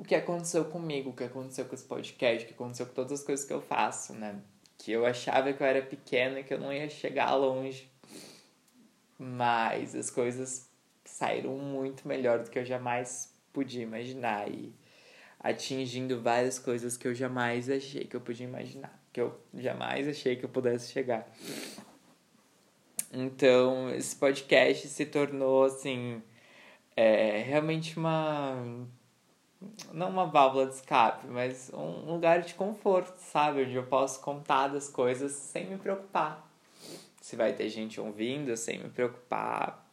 o 0.00 0.04
que 0.04 0.14
aconteceu 0.14 0.64
comigo, 0.64 1.10
o 1.10 1.12
que 1.14 1.24
aconteceu 1.24 1.64
com 1.64 1.74
esse 1.74 1.84
podcast, 1.84 2.44
o 2.44 2.48
que 2.48 2.54
aconteceu 2.54 2.86
com 2.86 2.94
todas 2.94 3.12
as 3.12 3.22
coisas 3.22 3.44
que 3.44 3.52
eu 3.52 3.60
faço, 3.60 4.12
né? 4.14 4.40
Que 4.78 4.92
eu 4.92 5.06
achava 5.06 5.52
que 5.52 5.62
eu 5.62 5.66
era 5.66 5.82
pequena 5.82 6.40
e 6.40 6.44
que 6.44 6.54
eu 6.54 6.58
não 6.58 6.72
ia 6.72 6.88
chegar 6.88 7.34
longe. 7.34 7.90
Mas 9.18 9.94
as 9.94 10.10
coisas 10.10 10.68
saíram 11.04 11.56
muito 11.56 12.08
melhor 12.08 12.42
do 12.42 12.50
que 12.50 12.58
eu 12.58 12.64
jamais 12.64 13.32
podia 13.52 13.82
imaginar 13.82 14.50
e 14.50 14.74
atingindo 15.38 16.20
várias 16.20 16.58
coisas 16.58 16.96
que 16.96 17.06
eu 17.06 17.14
jamais 17.14 17.68
achei 17.68 18.04
que 18.04 18.16
eu 18.16 18.20
podia 18.20 18.46
imaginar 18.46 19.00
que 19.12 19.20
eu 19.20 19.38
jamais 19.54 20.08
achei 20.08 20.36
que 20.36 20.44
eu 20.44 20.48
pudesse 20.48 20.92
chegar. 20.92 21.28
Então, 23.12 23.90
esse 23.90 24.14
podcast 24.14 24.86
se 24.88 25.06
tornou, 25.06 25.64
assim, 25.64 26.22
é, 26.96 27.42
realmente 27.42 27.98
uma. 27.98 28.86
Não 29.92 30.08
uma 30.08 30.26
válvula 30.26 30.66
de 30.66 30.74
escape, 30.74 31.26
mas 31.26 31.70
um 31.74 32.12
lugar 32.12 32.40
de 32.42 32.54
conforto, 32.54 33.18
sabe? 33.18 33.64
Onde 33.64 33.74
eu 33.74 33.86
posso 33.86 34.20
contar 34.20 34.68
das 34.68 34.88
coisas 34.88 35.32
sem 35.32 35.66
me 35.66 35.76
preocupar. 35.76 36.48
Se 37.20 37.36
vai 37.36 37.52
ter 37.52 37.68
gente 37.68 38.00
ouvindo, 38.00 38.56
sem 38.56 38.78
me 38.78 38.88
preocupar. 38.88 39.86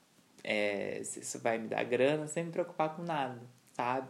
É, 0.44 1.02
se 1.04 1.20
isso 1.20 1.40
vai 1.40 1.58
me 1.58 1.68
dar 1.68 1.84
grana, 1.84 2.28
sem 2.28 2.46
me 2.46 2.52
preocupar 2.52 2.96
com 2.96 3.04
nada, 3.04 3.42
sabe? 3.74 4.08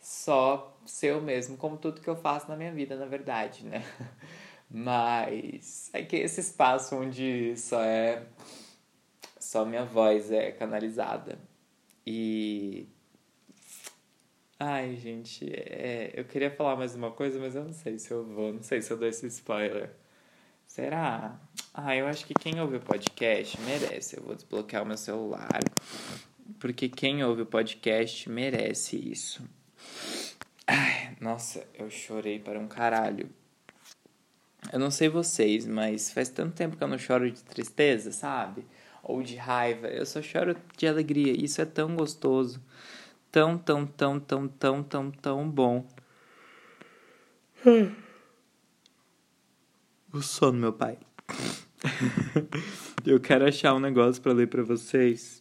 só 0.00 0.76
ser 0.86 1.08
eu 1.08 1.20
mesmo, 1.20 1.56
como 1.56 1.76
tudo 1.76 2.00
que 2.00 2.08
eu 2.08 2.16
faço 2.16 2.48
na 2.48 2.56
minha 2.56 2.72
vida, 2.72 2.96
na 2.96 3.06
verdade, 3.06 3.64
né? 3.64 3.84
Mas 4.70 5.90
é 5.92 6.02
que 6.02 6.16
esse 6.16 6.40
espaço 6.40 6.96
onde 6.96 7.56
só 7.56 7.82
é 7.82 8.26
só 9.38 9.64
minha 9.64 9.84
voz 9.84 10.30
é 10.30 10.52
canalizada. 10.52 11.38
E 12.06 12.88
Ai, 14.60 14.96
gente, 14.96 15.48
é... 15.52 16.10
eu 16.14 16.24
queria 16.24 16.50
falar 16.50 16.74
mais 16.74 16.94
uma 16.96 17.12
coisa, 17.12 17.38
mas 17.38 17.54
eu 17.54 17.64
não 17.64 17.72
sei 17.72 17.96
se 17.96 18.10
eu 18.10 18.24
vou, 18.24 18.52
não 18.52 18.62
sei 18.62 18.82
se 18.82 18.90
eu 18.92 18.96
dou 18.96 19.06
esse 19.06 19.24
spoiler. 19.28 19.90
Será? 20.66 21.40
Ah, 21.72 21.94
eu 21.94 22.08
acho 22.08 22.26
que 22.26 22.34
quem 22.34 22.60
ouve 22.60 22.76
o 22.76 22.80
podcast 22.80 23.58
merece. 23.60 24.16
Eu 24.16 24.24
vou 24.24 24.34
desbloquear 24.34 24.82
o 24.82 24.86
meu 24.86 24.96
celular. 24.96 25.60
Porque 26.58 26.88
quem 26.88 27.22
ouve 27.22 27.42
o 27.42 27.46
podcast 27.46 28.28
merece 28.28 28.96
isso. 28.96 29.42
Ai, 30.66 31.16
nossa, 31.20 31.64
eu 31.74 31.88
chorei 31.88 32.40
para 32.40 32.58
um 32.58 32.66
caralho. 32.66 33.30
Eu 34.72 34.80
não 34.80 34.90
sei 34.90 35.08
vocês, 35.08 35.66
mas 35.66 36.10
faz 36.10 36.28
tanto 36.30 36.56
tempo 36.56 36.76
que 36.76 36.82
eu 36.82 36.88
não 36.88 36.98
choro 36.98 37.30
de 37.30 37.44
tristeza, 37.44 38.10
sabe? 38.10 38.66
Ou 39.04 39.22
de 39.22 39.36
raiva. 39.36 39.86
Eu 39.86 40.04
só 40.04 40.20
choro 40.20 40.56
de 40.76 40.86
alegria. 40.86 41.32
Isso 41.32 41.60
é 41.60 41.64
tão 41.64 41.94
gostoso. 41.94 42.60
Tão, 43.38 43.56
tão, 43.56 43.86
tão, 43.86 44.18
tão, 44.18 44.48
tão, 44.48 44.82
tão, 44.82 45.10
tão 45.12 45.48
bom. 45.48 45.86
O 50.12 50.20
sono, 50.20 50.58
meu 50.58 50.72
pai. 50.72 50.98
eu 53.06 53.20
quero 53.20 53.46
achar 53.46 53.74
um 53.74 53.78
negócio 53.78 54.20
para 54.20 54.32
ler 54.32 54.48
para 54.48 54.64
vocês. 54.64 55.40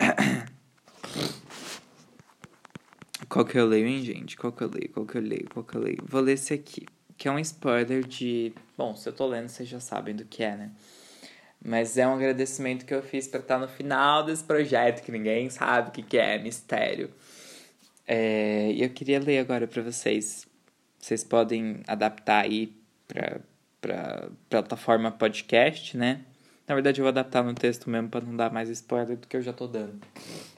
Qual 3.28 3.44
que 3.44 3.56
eu 3.56 3.68
leio, 3.68 3.86
hein, 3.86 4.02
gente? 4.02 4.36
Qual 4.36 4.52
que 4.52 4.64
eu 4.64 4.68
leio? 4.68 4.90
Qual 4.90 5.06
que 5.06 5.18
eu 5.18 5.22
leio? 5.22 5.48
Qual 5.50 5.64
que 5.64 5.76
eu 5.76 5.80
leio? 5.80 6.04
Vou 6.04 6.20
ler 6.20 6.32
esse 6.32 6.52
aqui, 6.52 6.84
que 7.16 7.28
é 7.28 7.30
um 7.30 7.38
spoiler 7.38 8.04
de. 8.04 8.52
Bom, 8.76 8.96
se 8.96 9.08
eu 9.08 9.12
tô 9.12 9.28
lendo, 9.28 9.48
vocês 9.48 9.68
já 9.68 9.78
sabem 9.78 10.16
do 10.16 10.24
que 10.24 10.42
é, 10.42 10.56
né? 10.56 10.72
Mas 11.62 11.98
é 11.98 12.06
um 12.06 12.14
agradecimento 12.14 12.86
que 12.86 12.94
eu 12.94 13.02
fiz 13.02 13.28
para 13.28 13.40
estar 13.40 13.58
no 13.58 13.68
final 13.68 14.24
desse 14.24 14.42
projeto, 14.42 15.02
que 15.02 15.12
ninguém 15.12 15.50
sabe 15.50 15.90
o 15.90 15.92
que, 15.92 16.02
que 16.02 16.16
é, 16.16 16.38
mistério. 16.38 17.10
É, 18.06 18.72
eu 18.76 18.88
queria 18.90 19.20
ler 19.20 19.38
agora 19.38 19.66
para 19.66 19.82
vocês. 19.82 20.46
Vocês 20.98 21.22
podem 21.22 21.82
adaptar 21.86 22.44
aí 22.44 22.72
para 23.06 24.28
plataforma 24.48 25.10
podcast, 25.10 25.96
né? 25.96 26.22
Na 26.66 26.74
verdade, 26.74 27.00
eu 27.00 27.04
vou 27.04 27.08
adaptar 27.10 27.42
no 27.42 27.54
texto 27.54 27.90
mesmo 27.90 28.08
para 28.08 28.24
não 28.24 28.36
dar 28.36 28.52
mais 28.52 28.68
spoiler 28.68 29.16
do 29.16 29.26
que 29.26 29.36
eu 29.36 29.42
já 29.42 29.52
tô 29.52 29.66
dando. 29.66 30.00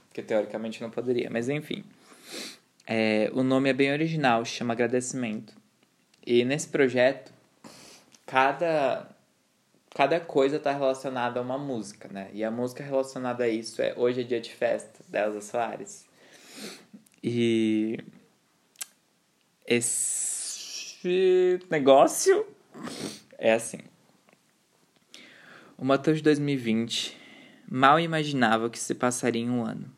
Porque 0.08 0.22
teoricamente 0.22 0.80
não 0.82 0.90
poderia, 0.90 1.30
mas 1.30 1.48
enfim. 1.48 1.84
É, 2.86 3.30
o 3.32 3.42
nome 3.42 3.70
é 3.70 3.72
bem 3.72 3.92
original, 3.92 4.44
chama 4.44 4.74
Agradecimento. 4.74 5.54
E 6.26 6.44
nesse 6.44 6.68
projeto, 6.68 7.32
cada, 8.26 9.08
cada 9.94 10.18
coisa 10.20 10.56
está 10.56 10.72
relacionada 10.72 11.38
a 11.38 11.42
uma 11.42 11.58
música, 11.58 12.08
né? 12.08 12.30
E 12.32 12.42
a 12.42 12.50
música 12.50 12.82
relacionada 12.82 13.44
a 13.44 13.48
isso 13.48 13.80
é 13.82 13.94
Hoje 13.96 14.22
é 14.22 14.24
Dia 14.24 14.40
de 14.40 14.52
Festa, 14.52 15.04
da 15.08 15.20
Elza 15.26 15.40
Soares. 15.40 16.06
E 17.22 17.98
esse 19.66 21.62
negócio 21.70 22.46
é 23.38 23.52
assim. 23.52 23.78
O 25.76 25.84
Matheus 25.84 26.18
de 26.18 26.24
2020 26.24 27.16
mal 27.68 27.98
imaginava 27.98 28.70
que 28.70 28.78
se 28.78 28.94
passaria 28.94 29.42
em 29.42 29.50
um 29.50 29.64
ano. 29.64 29.90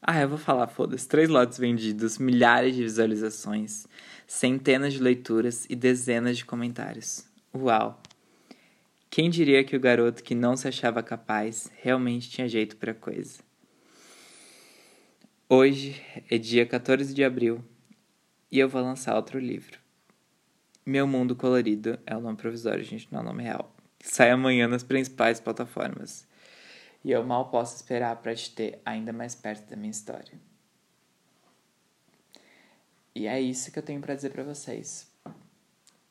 Ah, 0.00 0.20
eu 0.20 0.28
vou 0.28 0.38
falar, 0.38 0.68
foda-se. 0.68 1.08
Três 1.08 1.28
lotes 1.28 1.58
vendidos, 1.58 2.18
milhares 2.18 2.76
de 2.76 2.82
visualizações, 2.82 3.86
centenas 4.26 4.92
de 4.92 5.02
leituras 5.02 5.66
e 5.68 5.74
dezenas 5.74 6.36
de 6.36 6.44
comentários. 6.44 7.26
Uau! 7.58 7.98
Quem 9.08 9.30
diria 9.30 9.64
que 9.64 9.74
o 9.74 9.80
garoto 9.80 10.22
que 10.22 10.34
não 10.34 10.58
se 10.58 10.68
achava 10.68 11.02
capaz 11.02 11.72
realmente 11.76 12.28
tinha 12.28 12.46
jeito 12.46 12.76
para 12.76 12.92
coisa? 12.92 13.40
Hoje 15.48 16.02
é 16.30 16.36
dia 16.36 16.66
14 16.66 17.14
de 17.14 17.24
abril 17.24 17.64
e 18.52 18.58
eu 18.58 18.68
vou 18.68 18.82
lançar 18.82 19.16
outro 19.16 19.38
livro. 19.38 19.78
Meu 20.84 21.06
Mundo 21.06 21.34
Colorido 21.34 21.98
é 22.04 22.14
o 22.14 22.20
nome 22.20 22.36
provisório, 22.36 22.84
gente, 22.84 23.08
não 23.10 23.20
é 23.20 23.22
o 23.22 23.26
nome 23.26 23.44
real. 23.44 23.74
Sai 24.00 24.30
amanhã 24.30 24.68
nas 24.68 24.82
principais 24.82 25.40
plataformas. 25.40 26.28
E 27.02 27.10
eu 27.10 27.24
mal 27.24 27.48
posso 27.48 27.76
esperar 27.76 28.16
para 28.16 28.34
te 28.34 28.54
ter 28.54 28.82
ainda 28.84 29.14
mais 29.14 29.34
perto 29.34 29.70
da 29.70 29.76
minha 29.76 29.90
história. 29.90 30.38
E 33.14 33.26
é 33.26 33.40
isso 33.40 33.72
que 33.72 33.78
eu 33.78 33.82
tenho 33.82 34.02
para 34.02 34.14
dizer 34.14 34.30
para 34.30 34.44
vocês. 34.44 35.15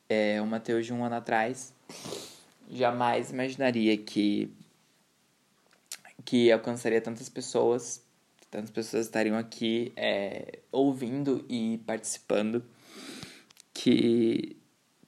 É, 0.08 0.40
o 0.40 0.46
Mateus 0.46 0.86
de 0.86 0.92
um 0.92 1.04
ano 1.04 1.16
atrás 1.16 1.74
jamais 2.70 3.30
imaginaria 3.30 3.96
que 3.96 4.50
que 6.24 6.50
alcançaria 6.50 7.00
tantas 7.00 7.28
pessoas 7.28 8.04
tantas 8.50 8.70
pessoas 8.70 9.06
estariam 9.06 9.36
aqui 9.36 9.92
é, 9.96 10.60
ouvindo 10.72 11.44
e 11.48 11.78
participando, 11.86 12.64
que 13.74 14.56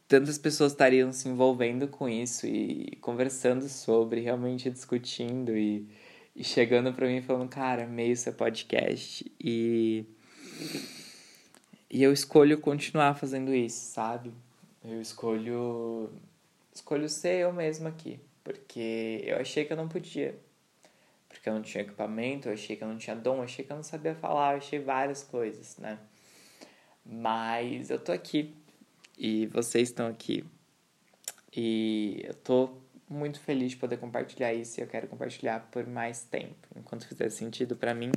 tantas 0.06 0.38
pessoas 0.38 0.72
estariam 0.72 1.12
se 1.12 1.28
envolvendo 1.28 1.88
com 1.88 2.08
isso 2.08 2.46
e 2.46 2.96
conversando 3.00 3.68
sobre, 3.68 4.20
realmente 4.20 4.70
discutindo 4.70 5.56
e, 5.56 5.87
e 6.34 6.44
chegando 6.44 6.92
para 6.92 7.06
mim 7.06 7.22
falando, 7.22 7.48
cara, 7.48 7.87
meio 7.87 8.16
seu 8.16 8.32
podcast 8.32 9.30
e 9.40 10.04
e 11.90 12.02
eu 12.02 12.12
escolho 12.12 12.58
continuar 12.58 13.14
fazendo 13.14 13.54
isso, 13.54 13.92
sabe? 13.92 14.30
Eu 14.84 15.00
escolho 15.00 16.10
escolho 16.72 17.08
ser 17.08 17.40
eu 17.40 17.52
mesmo 17.52 17.88
aqui, 17.88 18.20
porque 18.44 19.22
eu 19.24 19.36
achei 19.38 19.64
que 19.64 19.72
eu 19.72 19.76
não 19.76 19.88
podia 19.88 20.38
porque 21.28 21.48
eu 21.48 21.54
não 21.54 21.62
tinha 21.62 21.82
equipamento, 21.82 22.48
eu 22.48 22.54
achei 22.54 22.74
que 22.74 22.82
eu 22.82 22.88
não 22.88 22.96
tinha 22.96 23.14
dom, 23.14 23.36
eu 23.36 23.42
achei 23.42 23.64
que 23.64 23.70
eu 23.70 23.76
não 23.76 23.82
sabia 23.82 24.14
falar, 24.14 24.52
eu 24.52 24.58
achei 24.58 24.78
várias 24.78 25.22
coisas, 25.22 25.76
né? 25.76 25.98
Mas 27.04 27.90
eu 27.90 27.98
tô 27.98 28.12
aqui 28.12 28.54
e 29.16 29.46
vocês 29.46 29.88
estão 29.88 30.06
aqui 30.06 30.44
e 31.54 32.22
eu 32.24 32.34
tô 32.34 32.70
muito 33.08 33.40
feliz 33.40 33.72
de 33.72 33.76
poder 33.76 33.98
compartilhar 33.98 34.52
isso 34.52 34.80
e 34.80 34.82
eu 34.82 34.86
quero 34.86 35.06
compartilhar 35.06 35.68
por 35.70 35.86
mais 35.86 36.22
tempo, 36.24 36.68
enquanto 36.76 37.06
fizer 37.06 37.30
sentido 37.30 37.76
para 37.76 37.94
mim, 37.94 38.10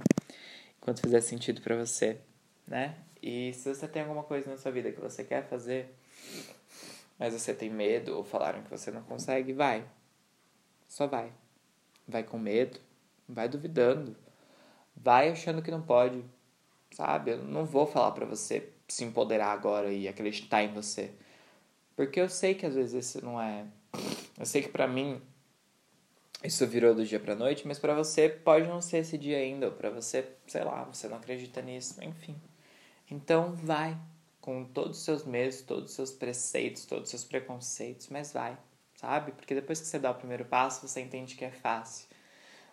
enquanto 0.82 1.02
fizer 1.02 1.22
sentido 1.22 1.62
para 1.62 1.76
você, 1.78 2.18
né? 2.68 2.96
E 3.22 3.54
se 3.54 3.74
você 3.74 3.88
tem 3.88 4.02
alguma 4.02 4.24
coisa 4.24 4.50
na 4.50 4.58
sua 4.58 4.72
vida 4.72 4.92
que 4.92 5.00
você 5.00 5.24
quer 5.24 5.48
fazer, 5.48 5.94
mas 7.20 7.34
você 7.34 7.54
tem 7.54 7.70
medo 7.70 8.16
ou 8.18 8.24
falaram 8.24 8.64
que 8.64 8.70
você 8.70 8.92
não 8.92 9.04
consegue, 9.04 9.54
vai. 9.54 9.86
Só 10.88 11.08
vai. 11.08 11.32
Vai 12.08 12.24
com 12.24 12.38
medo, 12.38 12.80
Vai 13.32 13.48
duvidando. 13.48 14.16
Vai 14.96 15.30
achando 15.30 15.62
que 15.62 15.72
não 15.72 15.82
pode. 15.82 16.24
Sabe? 16.92 17.32
Eu 17.32 17.44
não 17.44 17.66
vou 17.66 17.88
falar 17.88 18.12
para 18.12 18.26
você 18.26 18.70
se 18.88 19.06
empoderar 19.06 19.54
agora 19.54 19.92
e 19.92 20.08
acreditar 20.08 20.64
em 20.64 20.74
você. 20.74 21.12
Porque 21.96 22.20
eu 22.20 22.28
sei 22.28 22.54
que 22.54 22.66
às 22.66 22.76
vezes 22.76 23.06
isso 23.06 23.24
não 23.24 23.42
é. 23.42 23.66
Eu 24.38 24.46
sei 24.46 24.62
que 24.62 24.70
para 24.70 24.88
mim 24.88 25.22
isso 26.44 26.66
virou 26.68 26.94
do 26.94 27.06
dia 27.06 27.20
pra 27.20 27.36
noite, 27.36 27.66
mas 27.66 27.80
para 27.80 27.94
você 27.94 28.28
pode 28.28 28.68
não 28.68 28.82
ser 28.82 28.98
esse 28.98 29.18
dia 29.18 29.38
ainda, 29.38 29.68
ou 29.68 29.72
pra 29.72 29.92
você, 29.92 30.28
sei 30.48 30.64
lá, 30.64 30.84
você 30.84 31.08
não 31.08 31.18
acredita 31.18 31.62
nisso, 31.62 32.04
enfim. 32.04 32.36
Então 33.10 33.54
vai, 33.54 33.96
com 34.42 34.66
todos 34.66 34.98
os 34.98 35.06
seus 35.06 35.24
medos, 35.24 35.62
todos 35.62 35.92
os 35.92 35.96
seus 35.96 36.12
preceitos, 36.12 36.86
todos 36.86 37.04
os 37.06 37.10
seus 37.12 37.24
preconceitos, 37.24 38.10
mas 38.10 38.34
vai, 38.34 38.58
sabe? 38.96 39.32
Porque 39.32 39.54
depois 39.54 39.80
que 39.80 39.88
você 39.88 40.00
dá 40.00 40.10
o 40.12 40.16
primeiro 40.16 40.44
passo, 40.44 40.86
você 40.86 41.00
entende 41.00 41.36
que 41.36 41.46
é 41.46 41.52
fácil. 41.52 42.08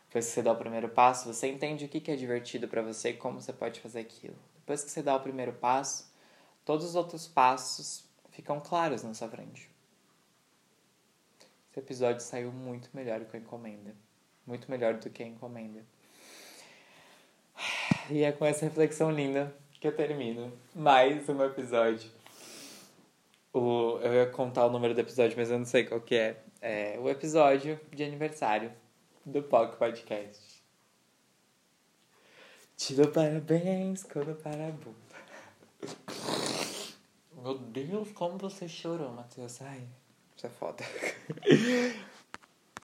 Depois 0.06 0.26
que 0.26 0.32
você 0.32 0.42
dá 0.42 0.52
o 0.52 0.56
primeiro 0.56 0.88
passo, 0.88 1.32
você 1.32 1.46
entende 1.46 1.84
o 1.84 1.88
que 1.88 2.10
é 2.10 2.16
divertido 2.16 2.66
para 2.66 2.80
você 2.80 3.10
e 3.10 3.14
como 3.14 3.40
você 3.40 3.52
pode 3.52 3.80
fazer 3.80 4.00
aquilo. 4.00 4.36
Depois 4.56 4.82
que 4.82 4.90
você 4.90 5.02
dá 5.02 5.14
o 5.14 5.20
primeiro 5.20 5.52
passo, 5.52 6.10
todos 6.64 6.86
os 6.86 6.94
outros 6.94 7.28
passos 7.28 8.04
ficam 8.30 8.58
claros 8.58 9.02
na 9.02 9.12
sua 9.12 9.28
frente. 9.28 9.70
Esse 11.70 11.80
episódio 11.80 12.22
saiu 12.22 12.50
muito 12.50 12.88
melhor 12.94 13.22
que 13.26 13.36
a 13.36 13.40
encomenda. 13.40 13.94
Muito 14.46 14.70
melhor 14.70 14.94
do 14.94 15.10
que 15.10 15.22
a 15.22 15.26
encomenda. 15.26 15.84
E 18.10 18.22
é 18.22 18.32
com 18.32 18.46
essa 18.46 18.64
reflexão 18.64 19.10
linda 19.10 19.54
que 19.80 19.86
eu 19.86 19.94
termino 19.94 20.52
mais 20.74 21.28
um 21.28 21.44
episódio. 21.44 22.10
O, 23.52 23.98
eu 24.02 24.12
ia 24.12 24.26
contar 24.26 24.66
o 24.66 24.70
número 24.70 24.94
do 24.94 25.00
episódio, 25.00 25.36
mas 25.36 25.50
eu 25.50 25.58
não 25.58 25.64
sei 25.64 25.84
qual 25.84 26.00
que 26.00 26.16
é. 26.16 26.42
É 26.60 26.98
o 26.98 27.08
episódio 27.08 27.78
de 27.92 28.02
aniversário 28.02 28.72
do 29.24 29.42
POC 29.42 29.76
Podcast. 29.76 30.62
Te 32.76 32.94
dou 32.94 33.08
parabéns 33.08 34.02
quando 34.02 34.34
para 34.34 34.66
a 34.66 34.70
bunda. 34.72 34.98
Meu 37.40 37.56
Deus, 37.58 38.10
como 38.12 38.36
você 38.36 38.68
chorou, 38.68 39.12
Matheus. 39.12 39.62
Ai, 39.62 39.86
isso 40.36 40.46
é 40.46 40.50
foda. 40.50 40.84